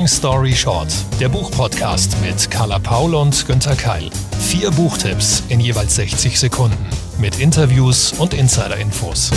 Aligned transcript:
Long 0.00 0.08
Story 0.08 0.54
Short, 0.54 0.88
der 1.20 1.28
Buchpodcast 1.28 2.16
mit 2.22 2.50
Carla 2.50 2.78
Paul 2.78 3.14
und 3.14 3.46
Günther 3.46 3.76
Keil. 3.76 4.08
Vier 4.40 4.70
Buchtipps 4.70 5.42
in 5.50 5.60
jeweils 5.60 5.94
60 5.96 6.40
Sekunden 6.40 6.88
mit 7.18 7.38
Interviews 7.38 8.14
und 8.14 8.32
Insider-Infos. 8.32 9.30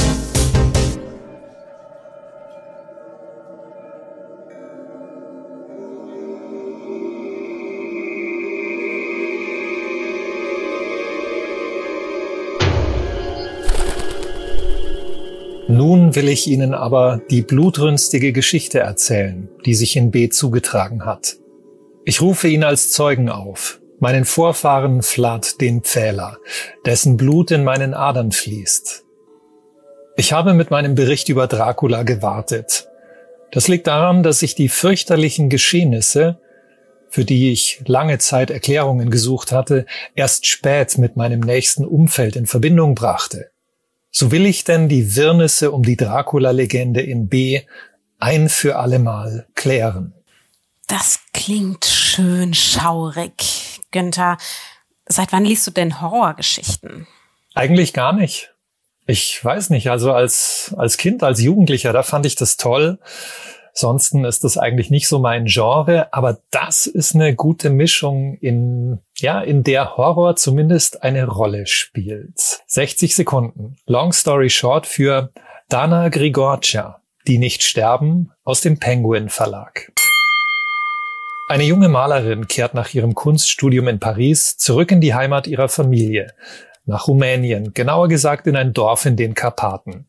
Nun 15.73 16.13
will 16.13 16.29
ich 16.29 16.45
Ihnen 16.45 16.75
aber 16.75 17.19
die 17.31 17.41
blutrünstige 17.41 18.31
Geschichte 18.31 18.77
erzählen, 18.77 19.49
die 19.65 19.73
sich 19.73 19.95
in 19.95 20.11
B 20.11 20.29
zugetragen 20.29 21.03
hat. 21.03 21.37
Ich 22.05 22.21
rufe 22.21 22.47
ihn 22.47 22.63
als 22.63 22.91
Zeugen 22.91 23.27
auf, 23.27 23.81
meinen 23.97 24.23
Vorfahren 24.23 25.01
Vlad 25.01 25.59
den 25.61 25.81
Pfähler, 25.81 26.37
dessen 26.85 27.17
Blut 27.17 27.49
in 27.49 27.63
meinen 27.63 27.95
Adern 27.95 28.31
fließt. 28.31 29.03
Ich 30.15 30.31
habe 30.31 30.53
mit 30.53 30.69
meinem 30.69 30.93
Bericht 30.93 31.27
über 31.29 31.47
Dracula 31.47 32.03
gewartet. 32.03 32.87
Das 33.51 33.67
liegt 33.67 33.87
daran, 33.87 34.21
dass 34.21 34.43
ich 34.43 34.53
die 34.53 34.69
fürchterlichen 34.69 35.49
Geschehnisse, 35.49 36.39
für 37.09 37.25
die 37.25 37.51
ich 37.51 37.81
lange 37.87 38.19
Zeit 38.19 38.51
Erklärungen 38.51 39.09
gesucht 39.09 39.51
hatte, 39.51 39.87
erst 40.13 40.45
spät 40.45 40.99
mit 40.99 41.15
meinem 41.17 41.39
nächsten 41.39 41.83
Umfeld 41.83 42.35
in 42.35 42.45
Verbindung 42.45 42.93
brachte. 42.93 43.52
So 44.15 44.31
will 44.31 44.45
ich 44.45 44.63
denn 44.63 44.89
die 44.89 45.15
Wirrnisse 45.15 45.71
um 45.71 45.81
die 45.81 45.97
Dracula-Legende 45.97 47.01
in 47.01 47.29
B 47.29 47.61
ein 48.19 48.47
für 48.47 48.77
allemal 48.77 49.47
klären. 49.55 50.13
Das 50.85 51.19
klingt 51.33 51.85
schön 51.85 52.53
schaurig, 52.53 53.81
Günther. 53.89 54.37
Seit 55.07 55.31
wann 55.33 55.45
liest 55.45 55.65
du 55.65 55.71
denn 55.71 55.99
Horrorgeschichten? 55.99 57.07
Eigentlich 57.55 57.91
gar 57.91 58.13
nicht. 58.13 58.53
Ich 59.07 59.43
weiß 59.43 59.71
nicht, 59.71 59.89
also 59.89 60.13
als, 60.13 60.75
als 60.77 60.97
Kind, 60.97 61.23
als 61.23 61.41
Jugendlicher, 61.41 61.91
da 61.91 62.03
fand 62.03 62.27
ich 62.27 62.35
das 62.35 62.55
toll. 62.57 62.99
Ansonsten 63.75 64.23
ist 64.23 64.43
das 64.43 64.57
eigentlich 64.57 64.91
nicht 64.91 65.07
so 65.07 65.17
mein 65.17 65.45
Genre, 65.45 66.13
aber 66.13 66.37
das 66.51 66.85
ist 66.85 67.15
eine 67.15 67.35
gute 67.35 67.71
Mischung 67.71 68.37
in, 68.39 68.99
ja, 69.17 69.41
in 69.41 69.63
der 69.63 69.97
Horror 69.97 70.35
zumindest 70.35 71.01
eine 71.01 71.27
Rolle 71.27 71.65
spielt. 71.65 72.61
60 72.67 73.15
Sekunden. 73.15 73.77
Long 73.87 74.13
story 74.13 74.51
short 74.51 74.85
für 74.85 75.31
Dana 75.69 76.09
Grigorcia, 76.09 77.01
die 77.27 77.39
nicht 77.39 77.63
sterben, 77.63 78.31
aus 78.43 78.61
dem 78.61 78.77
Penguin 78.77 79.29
Verlag. 79.29 79.91
Eine 81.49 81.63
junge 81.63 81.89
Malerin 81.89 82.47
kehrt 82.47 82.75
nach 82.75 82.93
ihrem 82.93 83.15
Kunststudium 83.15 83.87
in 83.87 83.99
Paris 83.99 84.55
zurück 84.57 84.91
in 84.91 85.01
die 85.01 85.15
Heimat 85.15 85.47
ihrer 85.47 85.67
Familie, 85.67 86.33
nach 86.85 87.07
Rumänien, 87.07 87.73
genauer 87.73 88.07
gesagt 88.07 88.45
in 88.45 88.55
ein 88.55 88.73
Dorf 88.73 89.05
in 89.05 89.15
den 89.15 89.33
Karpaten. 89.33 90.07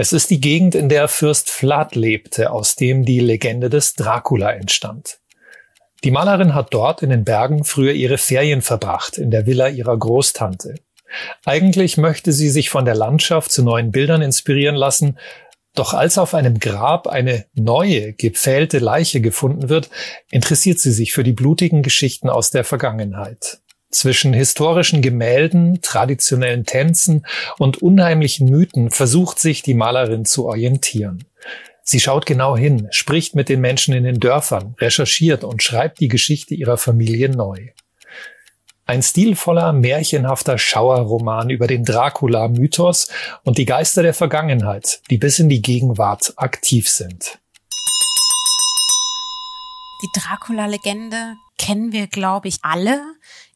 Es 0.00 0.12
ist 0.12 0.30
die 0.30 0.40
Gegend, 0.40 0.76
in 0.76 0.88
der 0.88 1.08
Fürst 1.08 1.50
Vlad 1.50 1.96
lebte, 1.96 2.52
aus 2.52 2.76
dem 2.76 3.04
die 3.04 3.18
Legende 3.18 3.68
des 3.68 3.94
Dracula 3.94 4.52
entstand. 4.52 5.18
Die 6.04 6.12
Malerin 6.12 6.54
hat 6.54 6.72
dort 6.72 7.02
in 7.02 7.10
den 7.10 7.24
Bergen 7.24 7.64
früher 7.64 7.92
ihre 7.92 8.16
Ferien 8.16 8.62
verbracht, 8.62 9.18
in 9.18 9.32
der 9.32 9.46
Villa 9.46 9.66
ihrer 9.66 9.98
Großtante. 9.98 10.76
Eigentlich 11.44 11.96
möchte 11.96 12.30
sie 12.30 12.48
sich 12.48 12.70
von 12.70 12.84
der 12.84 12.94
Landschaft 12.94 13.50
zu 13.50 13.64
neuen 13.64 13.90
Bildern 13.90 14.22
inspirieren 14.22 14.76
lassen, 14.76 15.18
doch 15.74 15.94
als 15.94 16.16
auf 16.16 16.32
einem 16.32 16.60
Grab 16.60 17.08
eine 17.08 17.46
neue, 17.54 18.12
gepfählte 18.12 18.78
Leiche 18.78 19.20
gefunden 19.20 19.68
wird, 19.68 19.90
interessiert 20.30 20.78
sie 20.78 20.92
sich 20.92 21.12
für 21.12 21.24
die 21.24 21.32
blutigen 21.32 21.82
Geschichten 21.82 22.28
aus 22.28 22.52
der 22.52 22.62
Vergangenheit. 22.62 23.58
Zwischen 23.90 24.34
historischen 24.34 25.00
Gemälden, 25.00 25.80
traditionellen 25.80 26.66
Tänzen 26.66 27.26
und 27.58 27.78
unheimlichen 27.78 28.48
Mythen 28.48 28.90
versucht 28.90 29.38
sich 29.38 29.62
die 29.62 29.74
Malerin 29.74 30.26
zu 30.26 30.46
orientieren. 30.46 31.24
Sie 31.82 32.00
schaut 32.00 32.26
genau 32.26 32.54
hin, 32.54 32.88
spricht 32.90 33.34
mit 33.34 33.48
den 33.48 33.62
Menschen 33.62 33.94
in 33.94 34.04
den 34.04 34.20
Dörfern, 34.20 34.74
recherchiert 34.78 35.42
und 35.42 35.62
schreibt 35.62 36.00
die 36.00 36.08
Geschichte 36.08 36.54
ihrer 36.54 36.76
Familie 36.76 37.30
neu. 37.30 37.68
Ein 38.84 39.02
stilvoller, 39.02 39.72
märchenhafter 39.72 40.58
Schauerroman 40.58 41.48
über 41.48 41.66
den 41.66 41.84
Dracula-Mythos 41.84 43.08
und 43.42 43.56
die 43.56 43.64
Geister 43.64 44.02
der 44.02 44.14
Vergangenheit, 44.14 45.00
die 45.10 45.16
bis 45.16 45.38
in 45.38 45.48
die 45.48 45.62
Gegenwart 45.62 46.34
aktiv 46.36 46.90
sind. 46.90 47.38
Die 50.02 50.20
Dracula-Legende 50.20 51.36
kennen 51.58 51.92
wir, 51.92 52.06
glaube 52.06 52.48
ich, 52.48 52.58
alle. 52.62 53.00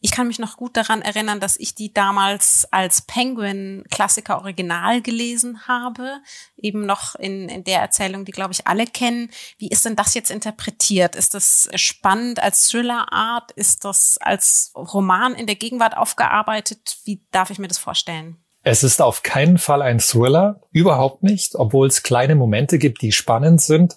Ich 0.04 0.10
kann 0.10 0.26
mich 0.26 0.40
noch 0.40 0.56
gut 0.56 0.76
daran 0.76 1.00
erinnern, 1.00 1.38
dass 1.38 1.56
ich 1.56 1.76
die 1.76 1.94
damals 1.94 2.66
als 2.72 3.02
Penguin-Klassiker 3.02 4.38
Original 4.38 5.00
gelesen 5.00 5.68
habe. 5.68 6.20
Eben 6.56 6.84
noch 6.86 7.14
in, 7.14 7.48
in 7.48 7.62
der 7.62 7.80
Erzählung, 7.80 8.24
die, 8.24 8.32
glaube 8.32 8.52
ich, 8.52 8.66
alle 8.66 8.84
kennen. 8.84 9.30
Wie 9.58 9.68
ist 9.68 9.84
denn 9.84 9.94
das 9.94 10.14
jetzt 10.14 10.32
interpretiert? 10.32 11.14
Ist 11.14 11.34
das 11.34 11.68
spannend 11.76 12.42
als 12.42 12.66
Thriller-Art? 12.68 13.52
Ist 13.52 13.84
das 13.84 14.18
als 14.18 14.72
Roman 14.74 15.36
in 15.36 15.46
der 15.46 15.54
Gegenwart 15.54 15.96
aufgearbeitet? 15.96 16.98
Wie 17.04 17.24
darf 17.30 17.50
ich 17.50 17.60
mir 17.60 17.68
das 17.68 17.78
vorstellen? 17.78 18.41
Es 18.64 18.84
ist 18.84 19.02
auf 19.02 19.22
keinen 19.22 19.58
Fall 19.58 19.82
ein 19.82 19.98
Thriller, 19.98 20.60
überhaupt 20.70 21.24
nicht, 21.24 21.56
obwohl 21.56 21.88
es 21.88 22.04
kleine 22.04 22.36
Momente 22.36 22.78
gibt, 22.78 23.02
die 23.02 23.10
spannend 23.10 23.60
sind. 23.60 23.96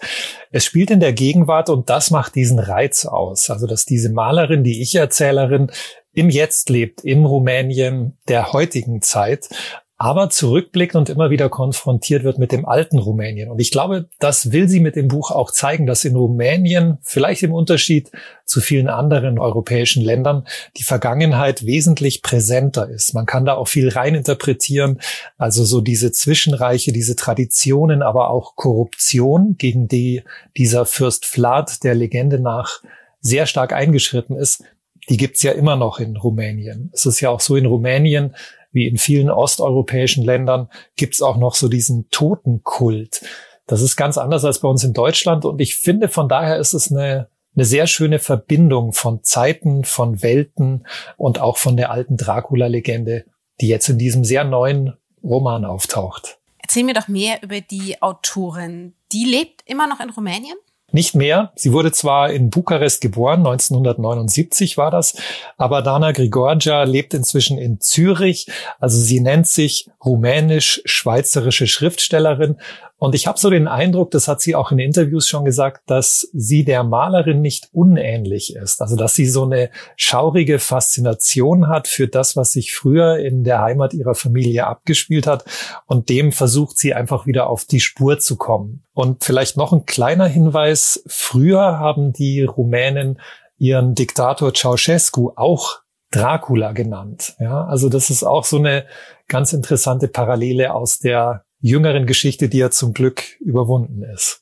Es 0.52 0.66
spielt 0.66 0.90
in 0.90 1.00
der 1.00 1.14
Gegenwart 1.14 1.70
und 1.70 1.90
das 1.90 2.10
macht 2.10 2.34
diesen 2.34 2.58
Reiz 2.58 3.06
aus. 3.06 3.50
Also, 3.52 3.68
dass 3.68 3.86
diese 3.86 4.10
Malerin, 4.10 4.64
die 4.64 4.82
Ich-Erzählerin 4.82 5.72
im 6.14 6.30
Jetzt 6.30 6.70
lebt, 6.70 7.04
im 7.04 7.26
Rumänien 7.26 8.18
der 8.28 8.54
heutigen 8.54 9.02
Zeit 9.04 9.50
aber 9.98 10.30
zurückblickt 10.30 10.96
und 10.96 11.08
immer 11.08 11.30
wieder 11.30 11.48
konfrontiert 11.48 12.26
wird 12.26 12.38
mit 12.38 12.52
dem 12.52 12.66
alten 12.66 13.00
Rumänien. 13.00 13.50
Und 13.50 13.60
ich 13.60 13.72
glaube, 13.72 14.10
das 14.20 14.52
will 14.52 14.68
sie 14.68 14.82
mit 14.82 14.98
dem 14.98 15.08
Buch 15.08 15.32
auch 15.32 15.52
zeigen, 15.52 15.86
dass 15.86 16.04
in 16.04 16.18
Rumänien, 16.18 16.98
vielleicht 17.02 17.44
im 17.44 17.54
Unterschied 17.54 18.12
zu 18.44 18.60
vielen 18.60 18.90
anderen 18.90 19.40
europäischen 19.40 20.04
Ländern, 20.04 20.46
die 20.76 20.84
Vergangenheit 20.84 21.66
wesentlich 21.66 22.22
präsenter 22.22 22.90
ist. 22.90 23.14
Man 23.14 23.26
kann 23.26 23.46
da 23.46 23.54
auch 23.54 23.70
viel 23.70 23.88
reininterpretieren, 23.88 25.00
also 25.38 25.64
so 25.64 25.80
diese 25.80 26.12
Zwischenreiche, 26.12 26.92
diese 26.92 27.16
Traditionen, 27.16 28.02
aber 28.02 28.32
auch 28.32 28.58
Korruption, 28.58 29.56
gegen 29.58 29.88
die 29.88 30.24
dieser 30.58 30.86
Fürst 30.86 31.26
Vlad 31.26 31.86
der 31.86 31.96
Legende 31.96 32.40
nach 32.40 32.82
sehr 33.22 33.46
stark 33.46 33.72
eingeschritten 33.72 34.36
ist, 34.36 34.64
die 35.10 35.18
gibt's 35.18 35.42
ja 35.42 35.52
immer 35.52 35.76
noch 35.76 36.00
in 36.00 36.18
Rumänien. 36.18 36.90
Es 36.94 37.06
ist 37.06 37.22
ja 37.22 37.30
auch 37.30 37.40
so 37.40 37.56
in 37.56 37.66
Rumänien, 37.66 38.36
wie 38.76 38.88
in 38.88 38.98
vielen 38.98 39.32
osteuropäischen 39.32 40.24
Ländern, 40.24 40.70
gibt's 40.98 41.22
auch 41.22 41.38
noch 41.38 41.56
so 41.56 41.70
diesen 41.70 42.10
Totenkult. 42.12 43.22
Das 43.66 43.82
ist 43.82 43.96
ganz 43.96 44.18
anders 44.18 44.46
als 44.46 44.60
bei 44.60 44.68
uns 44.68 44.84
in 44.84 44.94
Deutschland 44.94 45.46
und 45.46 45.60
ich 45.60 45.76
finde, 45.76 46.10
von 46.10 46.30
daher 46.30 46.58
ist 46.58 46.74
es 46.74 46.92
eine, 46.92 47.30
eine 47.56 47.66
sehr 47.66 47.88
schöne 47.88 48.20
Verbindung 48.20 48.94
von 48.94 49.24
Zeiten, 49.24 49.86
von 49.86 50.22
Welten 50.22 50.86
und 51.18 51.40
auch 51.40 51.58
von 51.58 51.78
der 51.78 51.90
alten 51.90 52.18
Dracula-Legende, 52.18 53.26
die 53.62 53.68
jetzt 53.68 53.90
in 53.90 53.98
diesem 53.98 54.24
sehr 54.24 54.44
neuen 54.44 54.94
Roman 55.24 55.66
auftaucht. 55.66 56.38
Erzähl 56.60 56.84
mir 56.84 56.94
doch 56.94 57.08
mehr 57.08 57.42
über 57.42 57.62
die 57.62 58.02
Autorin. 58.02 58.94
Die 59.12 59.26
lebt 59.26 59.62
immer 59.66 59.88
noch 59.88 60.00
in 60.00 60.10
Rumänien? 60.10 60.58
Nicht 60.92 61.16
mehr. 61.16 61.52
Sie 61.56 61.74
wurde 61.74 61.92
zwar 61.92 62.32
in 62.32 62.50
Bukarest 62.50 63.02
geboren, 63.02 63.40
1979 63.40 64.78
war 64.78 64.92
das, 64.92 65.18
aber 65.58 65.82
Dana 65.82 66.12
Grigorgia 66.12 66.84
lebt 66.84 67.14
inzwischen 67.14 67.58
in 67.58 67.82
Zürich. 67.82 68.48
Also 68.80 68.98
sie 69.00 69.20
nennt 69.20 69.48
sich 69.48 69.90
rumänisch-schweizerische 70.06 71.68
Schriftstellerin 71.68 72.58
und 72.98 73.14
ich 73.14 73.28
habe 73.28 73.38
so 73.38 73.50
den 73.50 73.68
Eindruck, 73.68 74.12
das 74.12 74.30
hat 74.30 74.40
sie 74.40 74.56
auch 74.56 74.72
in 74.72 74.80
Interviews 74.80 75.28
schon 75.28 75.44
gesagt, 75.44 75.82
dass 75.88 76.30
sie 76.34 76.64
der 76.64 76.84
Malerin 76.84 77.42
nicht 77.42 77.68
unähnlich 77.74 78.56
ist. 78.56 78.82
Also 78.82 78.96
dass 78.96 79.16
sie 79.16 79.26
so 79.26 79.44
eine 79.44 79.70
schaurige 79.98 80.60
Faszination 80.60 81.68
hat 81.68 81.90
für 81.90 82.08
das, 82.08 82.38
was 82.38 82.54
sich 82.54 82.74
früher 82.74 83.18
in 83.18 83.44
der 83.44 83.62
Heimat 83.62 83.94
ihrer 83.94 84.16
Familie 84.16 84.66
abgespielt 84.68 85.28
hat. 85.28 85.44
Und 85.88 86.08
dem 86.08 86.32
versucht 86.32 86.78
sie 86.78 86.94
einfach 86.94 87.26
wieder 87.26 87.50
auf 87.50 87.66
die 87.66 87.82
Spur 87.82 88.20
zu 88.20 88.38
kommen. 88.38 88.86
Und 88.94 89.26
vielleicht 89.26 89.58
noch 89.58 89.74
ein 89.74 89.86
kleiner 89.86 90.28
Hinweis. 90.28 91.04
Früher 91.06 91.78
haben 91.80 92.14
die 92.14 92.44
Rumänen 92.44 93.20
ihren 93.58 93.94
Diktator 93.94 94.54
Ceausescu 94.54 95.34
auch 95.36 95.82
Dracula 96.12 96.72
genannt. 96.72 97.36
Ja, 97.40 97.66
also 97.66 97.90
das 97.90 98.10
ist 98.10 98.24
auch 98.24 98.46
so 98.46 98.58
eine 98.58 98.86
ganz 99.28 99.52
interessante 99.52 100.08
Parallele 100.08 100.74
aus 100.74 101.00
der 101.00 101.44
jüngeren 101.66 102.06
Geschichte, 102.06 102.48
die 102.48 102.60
ja 102.60 102.70
zum 102.70 102.94
Glück 102.94 103.40
überwunden 103.40 104.04
ist. 104.04 104.42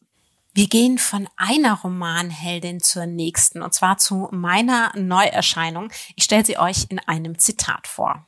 Wir 0.53 0.67
gehen 0.67 0.97
von 0.97 1.27
einer 1.37 1.79
Romanheldin 1.79 2.81
zur 2.81 3.05
nächsten, 3.05 3.61
und 3.61 3.73
zwar 3.73 3.97
zu 3.97 4.27
meiner 4.31 4.91
Neuerscheinung. 4.95 5.89
Ich 6.15 6.25
stelle 6.25 6.45
sie 6.45 6.59
euch 6.59 6.87
in 6.89 6.99
einem 6.99 7.39
Zitat 7.39 7.87
vor. 7.87 8.27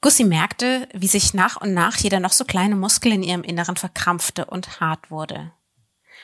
Gussi 0.00 0.24
merkte, 0.24 0.88
wie 0.92 1.06
sich 1.06 1.34
nach 1.34 1.60
und 1.60 1.72
nach 1.72 1.96
jeder 1.96 2.20
noch 2.20 2.32
so 2.32 2.44
kleine 2.44 2.76
Muskel 2.76 3.12
in 3.12 3.22
ihrem 3.22 3.42
Inneren 3.42 3.76
verkrampfte 3.76 4.44
und 4.44 4.80
hart 4.80 5.10
wurde. 5.10 5.52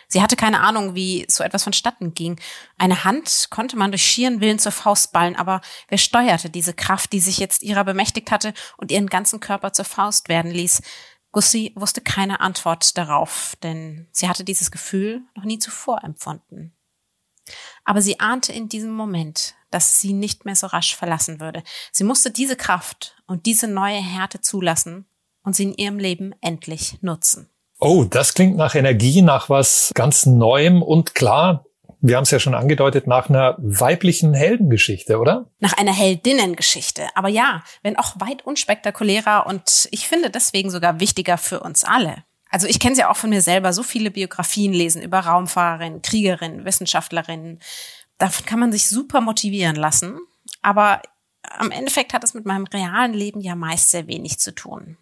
Sie 0.09 0.21
hatte 0.23 0.37
keine 0.37 0.61
Ahnung, 0.61 0.95
wie 0.95 1.25
so 1.29 1.43
etwas 1.43 1.65
vonstatten 1.65 2.15
ging. 2.15 2.39
Eine 2.77 3.05
Hand 3.05 3.49
konnte 3.51 3.77
man 3.77 3.91
durch 3.91 4.05
schieren 4.05 4.41
Willen 4.41 4.59
zur 4.59 4.73
Faust 4.73 5.13
ballen, 5.13 5.37
aber 5.37 5.61
wer 5.89 5.99
steuerte 5.99 6.51
diese 6.51 6.75
Kraft, 6.75 7.13
die 7.13 7.21
sich 7.21 7.39
jetzt 7.39 7.63
ihrer 7.63 7.85
bemächtigt 7.85 8.31
hatte 8.31 8.55
und 8.77 8.93
ihren 8.93 9.09
ganzen 9.09 9.41
Körper 9.41 9.73
zur 9.73 9.85
Faust 9.85 10.29
werden 10.29 10.51
ließ? 10.51 10.83
Gussi 11.35 11.73
wusste 11.75 12.01
keine 12.01 12.41
Antwort 12.41 12.97
darauf, 12.97 13.57
denn 13.65 14.07
sie 14.13 14.29
hatte 14.29 14.45
dieses 14.45 14.71
Gefühl 14.71 15.21
noch 15.35 15.43
nie 15.43 15.59
zuvor 15.59 16.05
empfunden. 16.05 16.73
Aber 17.85 18.01
sie 18.01 18.21
ahnte 18.21 18.53
in 18.53 18.69
diesem 18.69 18.93
Moment, 18.93 19.57
dass 19.71 20.01
sie 20.01 20.13
nicht 20.13 20.45
mehr 20.45 20.55
so 20.55 20.69
rasch 20.69 20.95
verlassen 20.95 21.41
würde. 21.41 21.65
Sie 21.91 22.05
musste 22.05 22.31
diese 22.31 22.55
Kraft 22.55 23.17
und 23.27 23.47
diese 23.47 23.67
neue 23.67 24.01
Härte 24.01 24.41
zulassen 24.41 25.07
und 25.43 25.57
sie 25.57 25.65
in 25.65 25.75
ihrem 25.75 25.99
Leben 25.99 26.37
endlich 26.41 26.99
nutzen. 27.03 27.51
Oh, 27.81 28.05
das 28.05 28.35
klingt 28.35 28.57
nach 28.57 28.77
Energie, 28.77 29.21
nach 29.21 29.51
was 29.51 29.91
ganz 29.93 30.27
Neuem 30.27 30.83
und 30.83 31.17
klar, 31.17 31.67
wir 32.07 32.17
haben 32.17 32.25
es 32.25 32.31
ja 32.31 32.39
schon 32.39 32.55
angedeutet, 32.55 33.07
nach 33.07 33.31
einer 33.31 33.57
weiblichen 33.57 34.35
Heldengeschichte, 34.35 35.19
oder? 35.19 35.47
Nach 35.59 35.73
einer 35.73 35.93
Heldinnengeschichte. 35.93 37.07
Aber 37.15 37.29
ja, 37.29 37.65
wenn 37.83 37.97
auch 37.97 38.21
weit 38.21 38.45
unspektakulärer 38.45 39.47
und 39.47 39.89
ich 39.91 40.07
finde 40.07 40.29
deswegen 40.29 40.71
sogar 40.71 41.01
wichtiger 41.01 41.39
für 41.39 41.61
uns 41.61 41.83
alle. 41.83 42.25
Also 42.51 42.67
ich 42.67 42.79
kenne 42.79 42.93
es 42.93 42.99
ja 42.99 43.11
auch 43.11 43.17
von 43.17 43.31
mir 43.31 43.41
selber, 43.41 43.73
so 43.73 43.83
viele 43.83 44.11
Biografien 44.11 44.75
lesen 44.75 45.01
über 45.01 45.21
Raumfahrerinnen, 45.21 46.03
Kriegerinnen, 46.03 46.67
Wissenschaftlerinnen. 46.67 47.61
Davon 48.19 48.45
kann 48.45 48.61
man 48.61 48.71
sich 48.71 48.87
super 48.87 49.23
motivieren 49.23 49.77
lassen. 49.77 50.19
Aber 50.61 51.01
am 51.43 51.71
Endeffekt 51.71 52.13
hat 52.13 52.23
es 52.23 52.35
mit 52.35 52.45
meinem 52.45 52.67
realen 52.67 53.15
Leben 53.15 53.41
ja 53.41 53.55
meist 53.55 53.91
sehr 53.91 54.09
wenig 54.09 54.39
zu 54.39 54.55
tun. 54.55 54.99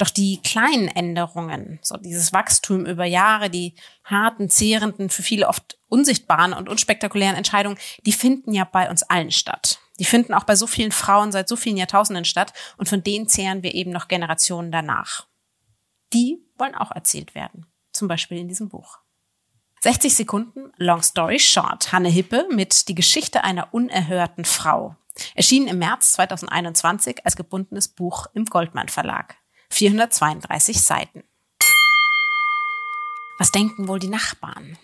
Doch 0.00 0.08
die 0.08 0.40
kleinen 0.40 0.88
Änderungen, 0.88 1.78
so 1.82 1.98
dieses 1.98 2.32
Wachstum 2.32 2.86
über 2.86 3.04
Jahre, 3.04 3.50
die 3.50 3.74
harten, 4.02 4.48
zehrenden, 4.48 5.10
für 5.10 5.22
viele 5.22 5.46
oft 5.46 5.78
unsichtbaren 5.88 6.54
und 6.54 6.70
unspektakulären 6.70 7.36
Entscheidungen, 7.36 7.76
die 8.06 8.12
finden 8.12 8.54
ja 8.54 8.64
bei 8.64 8.88
uns 8.88 9.02
allen 9.02 9.30
statt. 9.30 9.78
Die 9.98 10.06
finden 10.06 10.32
auch 10.32 10.44
bei 10.44 10.56
so 10.56 10.66
vielen 10.66 10.90
Frauen 10.92 11.32
seit 11.32 11.50
so 11.50 11.56
vielen 11.56 11.76
Jahrtausenden 11.76 12.24
statt 12.24 12.54
und 12.78 12.88
von 12.88 13.02
denen 13.02 13.28
zehren 13.28 13.62
wir 13.62 13.74
eben 13.74 13.90
noch 13.90 14.08
Generationen 14.08 14.72
danach. 14.72 15.26
Die 16.14 16.38
wollen 16.56 16.74
auch 16.74 16.92
erzählt 16.92 17.34
werden. 17.34 17.66
Zum 17.92 18.08
Beispiel 18.08 18.38
in 18.38 18.48
diesem 18.48 18.70
Buch. 18.70 19.00
60 19.80 20.14
Sekunden, 20.14 20.72
Long 20.78 21.02
Story 21.02 21.38
Short. 21.38 21.92
Hanne 21.92 22.08
Hippe 22.08 22.46
mit 22.50 22.88
Die 22.88 22.94
Geschichte 22.94 23.44
einer 23.44 23.74
unerhörten 23.74 24.46
Frau. 24.46 24.96
Erschienen 25.34 25.68
im 25.68 25.78
März 25.78 26.12
2021 26.12 27.26
als 27.26 27.36
gebundenes 27.36 27.88
Buch 27.88 28.28
im 28.32 28.46
Goldmann 28.46 28.88
Verlag. 28.88 29.39
432 29.70 30.80
Seiten. 30.80 31.24
Was 33.38 33.52
denken 33.52 33.88
wohl 33.88 33.98
die 33.98 34.08
Nachbarn? 34.08 34.78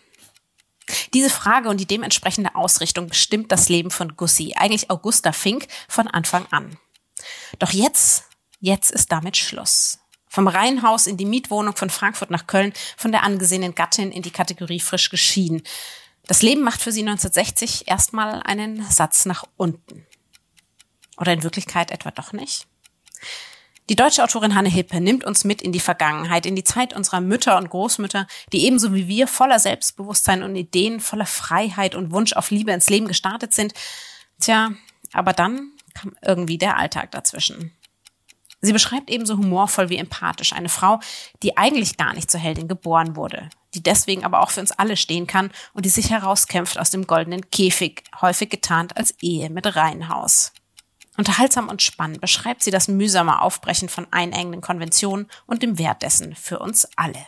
Diese 1.15 1.31
Frage 1.31 1.69
und 1.69 1.79
die 1.79 1.87
dementsprechende 1.87 2.55
Ausrichtung 2.55 3.09
bestimmt 3.09 3.51
das 3.53 3.69
Leben 3.69 3.91
von 3.91 4.17
Gussi, 4.17 4.55
eigentlich 4.57 4.91
Augusta 4.91 5.33
Fink, 5.33 5.67
von 5.89 6.09
Anfang 6.09 6.47
an. 6.51 6.79
Doch 7.59 7.71
jetzt, 7.71 8.25
jetzt 8.61 8.91
ist 8.91 9.11
damit 9.11 9.37
Schluss. 9.37 9.99
Vom 10.29 10.49
Reihenhaus 10.49 11.07
in 11.07 11.17
die 11.17 11.25
Mietwohnung 11.25 11.77
von 11.77 11.91
Frankfurt 11.91 12.31
nach 12.31 12.47
Köln, 12.47 12.73
von 12.97 13.11
der 13.11 13.25
angesehenen 13.25 13.75
Gattin 13.75 14.13
in 14.13 14.23
die 14.23 14.31
Kategorie 14.31 14.81
frisch 14.81 15.11
geschieden. 15.11 15.63
Das 16.27 16.43
Leben 16.43 16.63
macht 16.63 16.83
für 16.83 16.93
sie 16.93 17.01
1960 17.01 17.89
erstmal 17.89 18.43
einen 18.43 18.89
Satz 18.91 19.27
nach 19.27 19.45
unten. 19.57 20.07
Oder 21.17 21.33
in 21.33 21.43
Wirklichkeit 21.43 21.91
etwa 21.91 22.11
doch 22.11 22.33
nicht? 22.33 22.67
Die 23.89 23.95
deutsche 23.95 24.25
Autorin 24.25 24.57
Hanne 24.57 24.69
Hippe 24.69 25.01
nimmt 25.01 25.23
uns 25.25 25.45
mit 25.45 25.63
in 25.63 25.71
die 25.71 25.81
Vergangenheit, 25.81 26.45
in 26.45 26.57
die 26.57 26.65
Zeit 26.65 26.93
unserer 26.93 27.21
Mütter 27.21 27.57
und 27.57 27.71
Großmütter, 27.71 28.27
die 28.53 28.65
ebenso 28.65 28.95
wie 28.95 29.07
wir 29.07 29.29
voller 29.29 29.61
Selbstbewusstsein 29.61 30.43
und 30.43 30.57
Ideen, 30.57 30.99
voller 30.99 31.27
Freiheit 31.27 31.95
und 31.95 32.11
Wunsch 32.11 32.33
auf 32.33 32.51
Liebe 32.51 32.73
ins 32.73 32.91
Leben 32.91 33.07
gestartet 33.07 33.55
sind. 33.55 33.75
Tja, 34.41 34.73
aber 35.13 35.33
dann 35.33 35.71
kam 35.95 36.17
irgendwie 36.21 36.59
der 36.59 36.77
Alltag 36.79 37.13
dazwischen. 37.13 37.73
Sie 38.61 38.73
beschreibt 38.73 39.09
ebenso 39.09 39.37
humorvoll 39.37 39.89
wie 39.89 39.99
empathisch 39.99 40.53
eine 40.53 40.69
Frau, 40.69 40.99
die 41.45 41.57
eigentlich 41.57 41.97
gar 41.97 42.13
nicht 42.13 42.29
zur 42.29 42.41
Heldin 42.41 42.67
geboren 42.67 43.15
wurde, 43.15 43.51
die 43.75 43.83
deswegen 43.85 44.25
aber 44.25 44.41
auch 44.41 44.51
für 44.51 44.61
uns 44.61 44.73
alle 44.73 44.97
stehen 44.97 45.29
kann 45.29 45.53
und 45.75 45.85
die 45.85 45.91
sich 45.91 46.11
herauskämpft 46.11 46.77
aus 46.77 46.91
dem 46.91 47.07
goldenen 47.07 47.51
Käfig, 47.51 48.03
häufig 48.21 48.51
getarnt 48.51 48.97
als 48.97 49.15
Ehe 49.21 49.49
mit 49.51 49.77
Reihenhaus. 49.77 50.53
Unterhaltsam 51.17 51.69
und 51.69 51.83
spannend 51.83 52.21
beschreibt 52.21 52.63
sie 52.63 52.71
das 52.71 52.89
mühsame 52.89 53.41
Aufbrechen 53.41 53.89
von 53.89 54.07
einengenden 54.11 54.61
Konventionen 54.61 55.29
und 55.47 55.63
dem 55.63 55.79
Wert 55.79 56.03
dessen 56.03 56.35
für 56.35 56.59
uns 56.59 56.89
alle. 56.97 57.27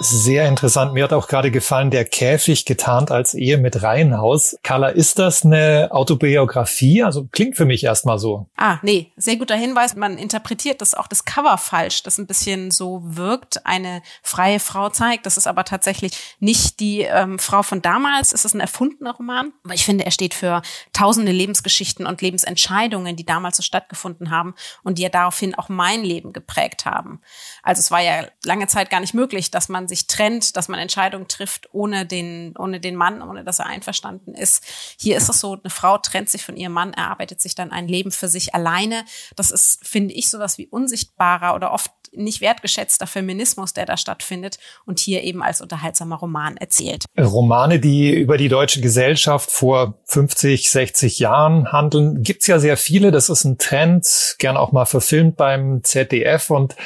Sehr 0.00 0.46
interessant. 0.46 0.92
Mir 0.92 1.02
hat 1.02 1.12
auch 1.12 1.26
gerade 1.26 1.50
gefallen, 1.50 1.90
der 1.90 2.04
Käfig 2.04 2.64
getarnt 2.64 3.10
als 3.10 3.34
Ehe 3.34 3.58
mit 3.58 3.82
Reihenhaus. 3.82 4.56
Carla, 4.62 4.90
ist 4.90 5.18
das 5.18 5.44
eine 5.44 5.88
Autobiografie? 5.90 7.02
Also 7.02 7.26
klingt 7.32 7.56
für 7.56 7.64
mich 7.64 7.82
erstmal 7.82 8.20
so. 8.20 8.46
Ah, 8.56 8.78
nee, 8.82 9.10
sehr 9.16 9.34
guter 9.34 9.56
Hinweis. 9.56 9.96
Man 9.96 10.16
interpretiert 10.16 10.82
das 10.82 10.94
auch 10.94 11.08
das 11.08 11.24
Cover 11.24 11.58
falsch, 11.58 12.04
das 12.04 12.16
ein 12.18 12.28
bisschen 12.28 12.70
so 12.70 13.00
wirkt, 13.02 13.66
eine 13.66 14.00
freie 14.22 14.60
Frau 14.60 14.88
zeigt. 14.88 15.26
Das 15.26 15.36
ist 15.36 15.48
aber 15.48 15.64
tatsächlich 15.64 16.36
nicht 16.38 16.78
die 16.78 17.00
ähm, 17.00 17.40
Frau 17.40 17.64
von 17.64 17.82
damals. 17.82 18.32
Es 18.32 18.44
ist 18.44 18.54
ein 18.54 18.60
erfundener 18.60 19.16
Roman. 19.16 19.52
Aber 19.64 19.74
ich 19.74 19.84
finde, 19.84 20.04
er 20.04 20.12
steht 20.12 20.34
für 20.34 20.62
tausende 20.92 21.32
Lebensgeschichten 21.32 22.06
und 22.06 22.22
Lebensentscheidungen, 22.22 23.16
die 23.16 23.26
damals 23.26 23.56
so 23.56 23.64
stattgefunden 23.64 24.30
haben 24.30 24.54
und 24.84 24.98
die 24.98 25.02
ja 25.02 25.08
daraufhin 25.08 25.56
auch 25.56 25.68
mein 25.68 26.04
Leben 26.04 26.32
geprägt 26.32 26.84
haben. 26.84 27.20
Also 27.64 27.80
es 27.80 27.90
war 27.90 28.00
ja 28.00 28.28
lange 28.44 28.68
Zeit 28.68 28.90
gar 28.90 29.00
nicht 29.00 29.14
möglich, 29.14 29.50
dass 29.50 29.68
man 29.88 29.96
sich 29.96 30.06
trennt, 30.06 30.56
dass 30.56 30.68
man 30.68 30.78
Entscheidungen 30.78 31.28
trifft 31.28 31.68
ohne 31.72 32.04
den, 32.04 32.54
ohne 32.58 32.78
den 32.78 32.94
Mann, 32.94 33.22
ohne 33.22 33.42
dass 33.42 33.58
er 33.58 33.66
einverstanden 33.66 34.34
ist. 34.34 34.62
Hier 34.98 35.16
ist 35.16 35.28
es 35.28 35.40
so, 35.40 35.54
eine 35.54 35.70
Frau 35.70 35.96
trennt 35.98 36.28
sich 36.28 36.44
von 36.44 36.56
ihrem 36.56 36.72
Mann, 36.72 36.92
erarbeitet 36.92 37.40
sich 37.40 37.54
dann 37.54 37.72
ein 37.72 37.88
Leben 37.88 38.10
für 38.10 38.28
sich 38.28 38.54
alleine. 38.54 39.04
Das 39.34 39.50
ist, 39.50 39.86
finde 39.86 40.14
ich, 40.14 40.28
sowas 40.28 40.58
wie 40.58 40.66
unsichtbarer 40.66 41.54
oder 41.54 41.72
oft 41.72 41.90
nicht 42.18 42.40
wertgeschätzter 42.40 43.06
Feminismus, 43.06 43.72
der 43.72 43.86
da 43.86 43.96
stattfindet 43.96 44.58
und 44.84 44.98
hier 44.98 45.22
eben 45.22 45.42
als 45.42 45.60
unterhaltsamer 45.60 46.16
Roman 46.16 46.56
erzählt. 46.56 47.04
Romane, 47.18 47.80
die 47.80 48.10
über 48.10 48.36
die 48.36 48.48
deutsche 48.48 48.80
Gesellschaft 48.80 49.50
vor 49.50 49.94
50, 50.04 50.70
60 50.70 51.18
Jahren 51.18 51.72
handeln, 51.72 52.22
gibt's 52.22 52.46
ja 52.46 52.58
sehr 52.58 52.76
viele. 52.76 53.10
Das 53.10 53.28
ist 53.28 53.44
ein 53.44 53.58
Trend, 53.58 54.36
gern 54.38 54.56
auch 54.56 54.72
mal 54.72 54.86
verfilmt 54.86 55.36
beim 55.36 55.82
ZDF 55.84 56.50
und 56.50 56.76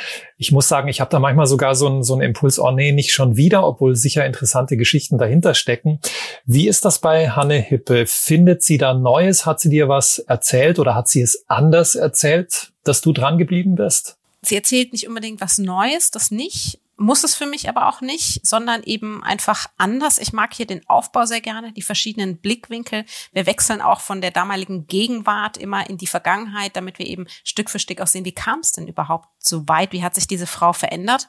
ich 0.43 0.51
muss 0.51 0.67
sagen, 0.67 0.89
ich 0.89 1.01
habe 1.01 1.11
da 1.11 1.21
manchmal 1.21 1.47
sogar 1.47 1.77
so 1.77 1.87
einen, 1.87 2.03
so 2.03 2.15
einen 2.15 2.23
Impuls, 2.23 2.59
oh 2.59 2.73
nee, 2.73 2.91
nicht 2.91 3.13
schon 3.13 3.37
wieder, 3.37 3.65
obwohl 3.65 3.95
sicher 3.95 4.27
interessante 4.27 4.77
Geschichten 4.77 5.17
dahinter 5.17 5.55
stecken. 5.55 6.01
Wie 6.45 6.67
ist 6.67 6.85
das 6.85 6.99
bei 6.99 7.31
Hanne 7.31 7.59
Hippe? 7.59 8.07
Findet 8.07 8.65
sie 8.65 8.77
da 8.77 8.93
Neues? 8.93 9.47
Hat 9.47 9.61
sie 9.61 9.71
dir 9.71 9.89
was 9.89 10.19
erzählt 10.19 10.81
oder 10.81 10.97
hat 10.97 11.07
sie 11.07 11.23
es 11.23 11.45
anders 11.47 11.95
erzählt, 11.95 12.73
dass 12.83 13.03
du 13.03 13.13
dran 13.13 13.39
geblieben 13.39 13.77
bist? 13.77 14.19
Sie 14.43 14.57
erzählt 14.57 14.93
nicht 14.93 15.09
unbedingt 15.09 15.41
was 15.41 15.59
Neues, 15.59 16.11
das 16.11 16.31
nicht. 16.31 16.81
Muss 16.97 17.25
es 17.25 17.35
für 17.35 17.47
mich 17.47 17.69
aber 17.69 17.89
auch 17.89 18.01
nicht, 18.01 18.47
sondern 18.47 18.83
eben 18.83 19.25
einfach 19.25 19.67
anders. 19.79 20.19
Ich 20.19 20.33
mag 20.33 20.53
hier 20.55 20.67
den 20.67 20.87
Aufbau 20.89 21.25
sehr 21.25 21.41
gerne, 21.41 21.73
die 21.73 21.83
verschiedenen 21.83 22.37
Blickwinkel. 22.37 23.05
Wir 23.33 23.47
wechseln 23.47 23.81
auch 23.81 24.01
von 24.01 24.21
der 24.21 24.31
damaligen 24.31 24.87
Gegenwart 24.87 25.57
immer 25.57 25.89
in 25.89 25.97
die 25.97 26.07
Vergangenheit, 26.07 26.77
damit 26.77 26.99
wir 26.99 27.07
eben 27.07 27.27
Stück 27.45 27.71
für 27.71 27.79
Stück 27.79 28.01
auch 28.01 28.07
sehen, 28.07 28.25
wie 28.25 28.35
kam 28.35 28.61
es 28.61 28.73
denn 28.73 28.87
überhaupt 28.87 29.29
so 29.39 29.67
weit? 29.69 29.93
Wie 29.93 30.05
hat 30.05 30.15
sich 30.15 30.29
diese 30.29 30.47
Frau 30.47 30.73
verändert? 30.73 31.29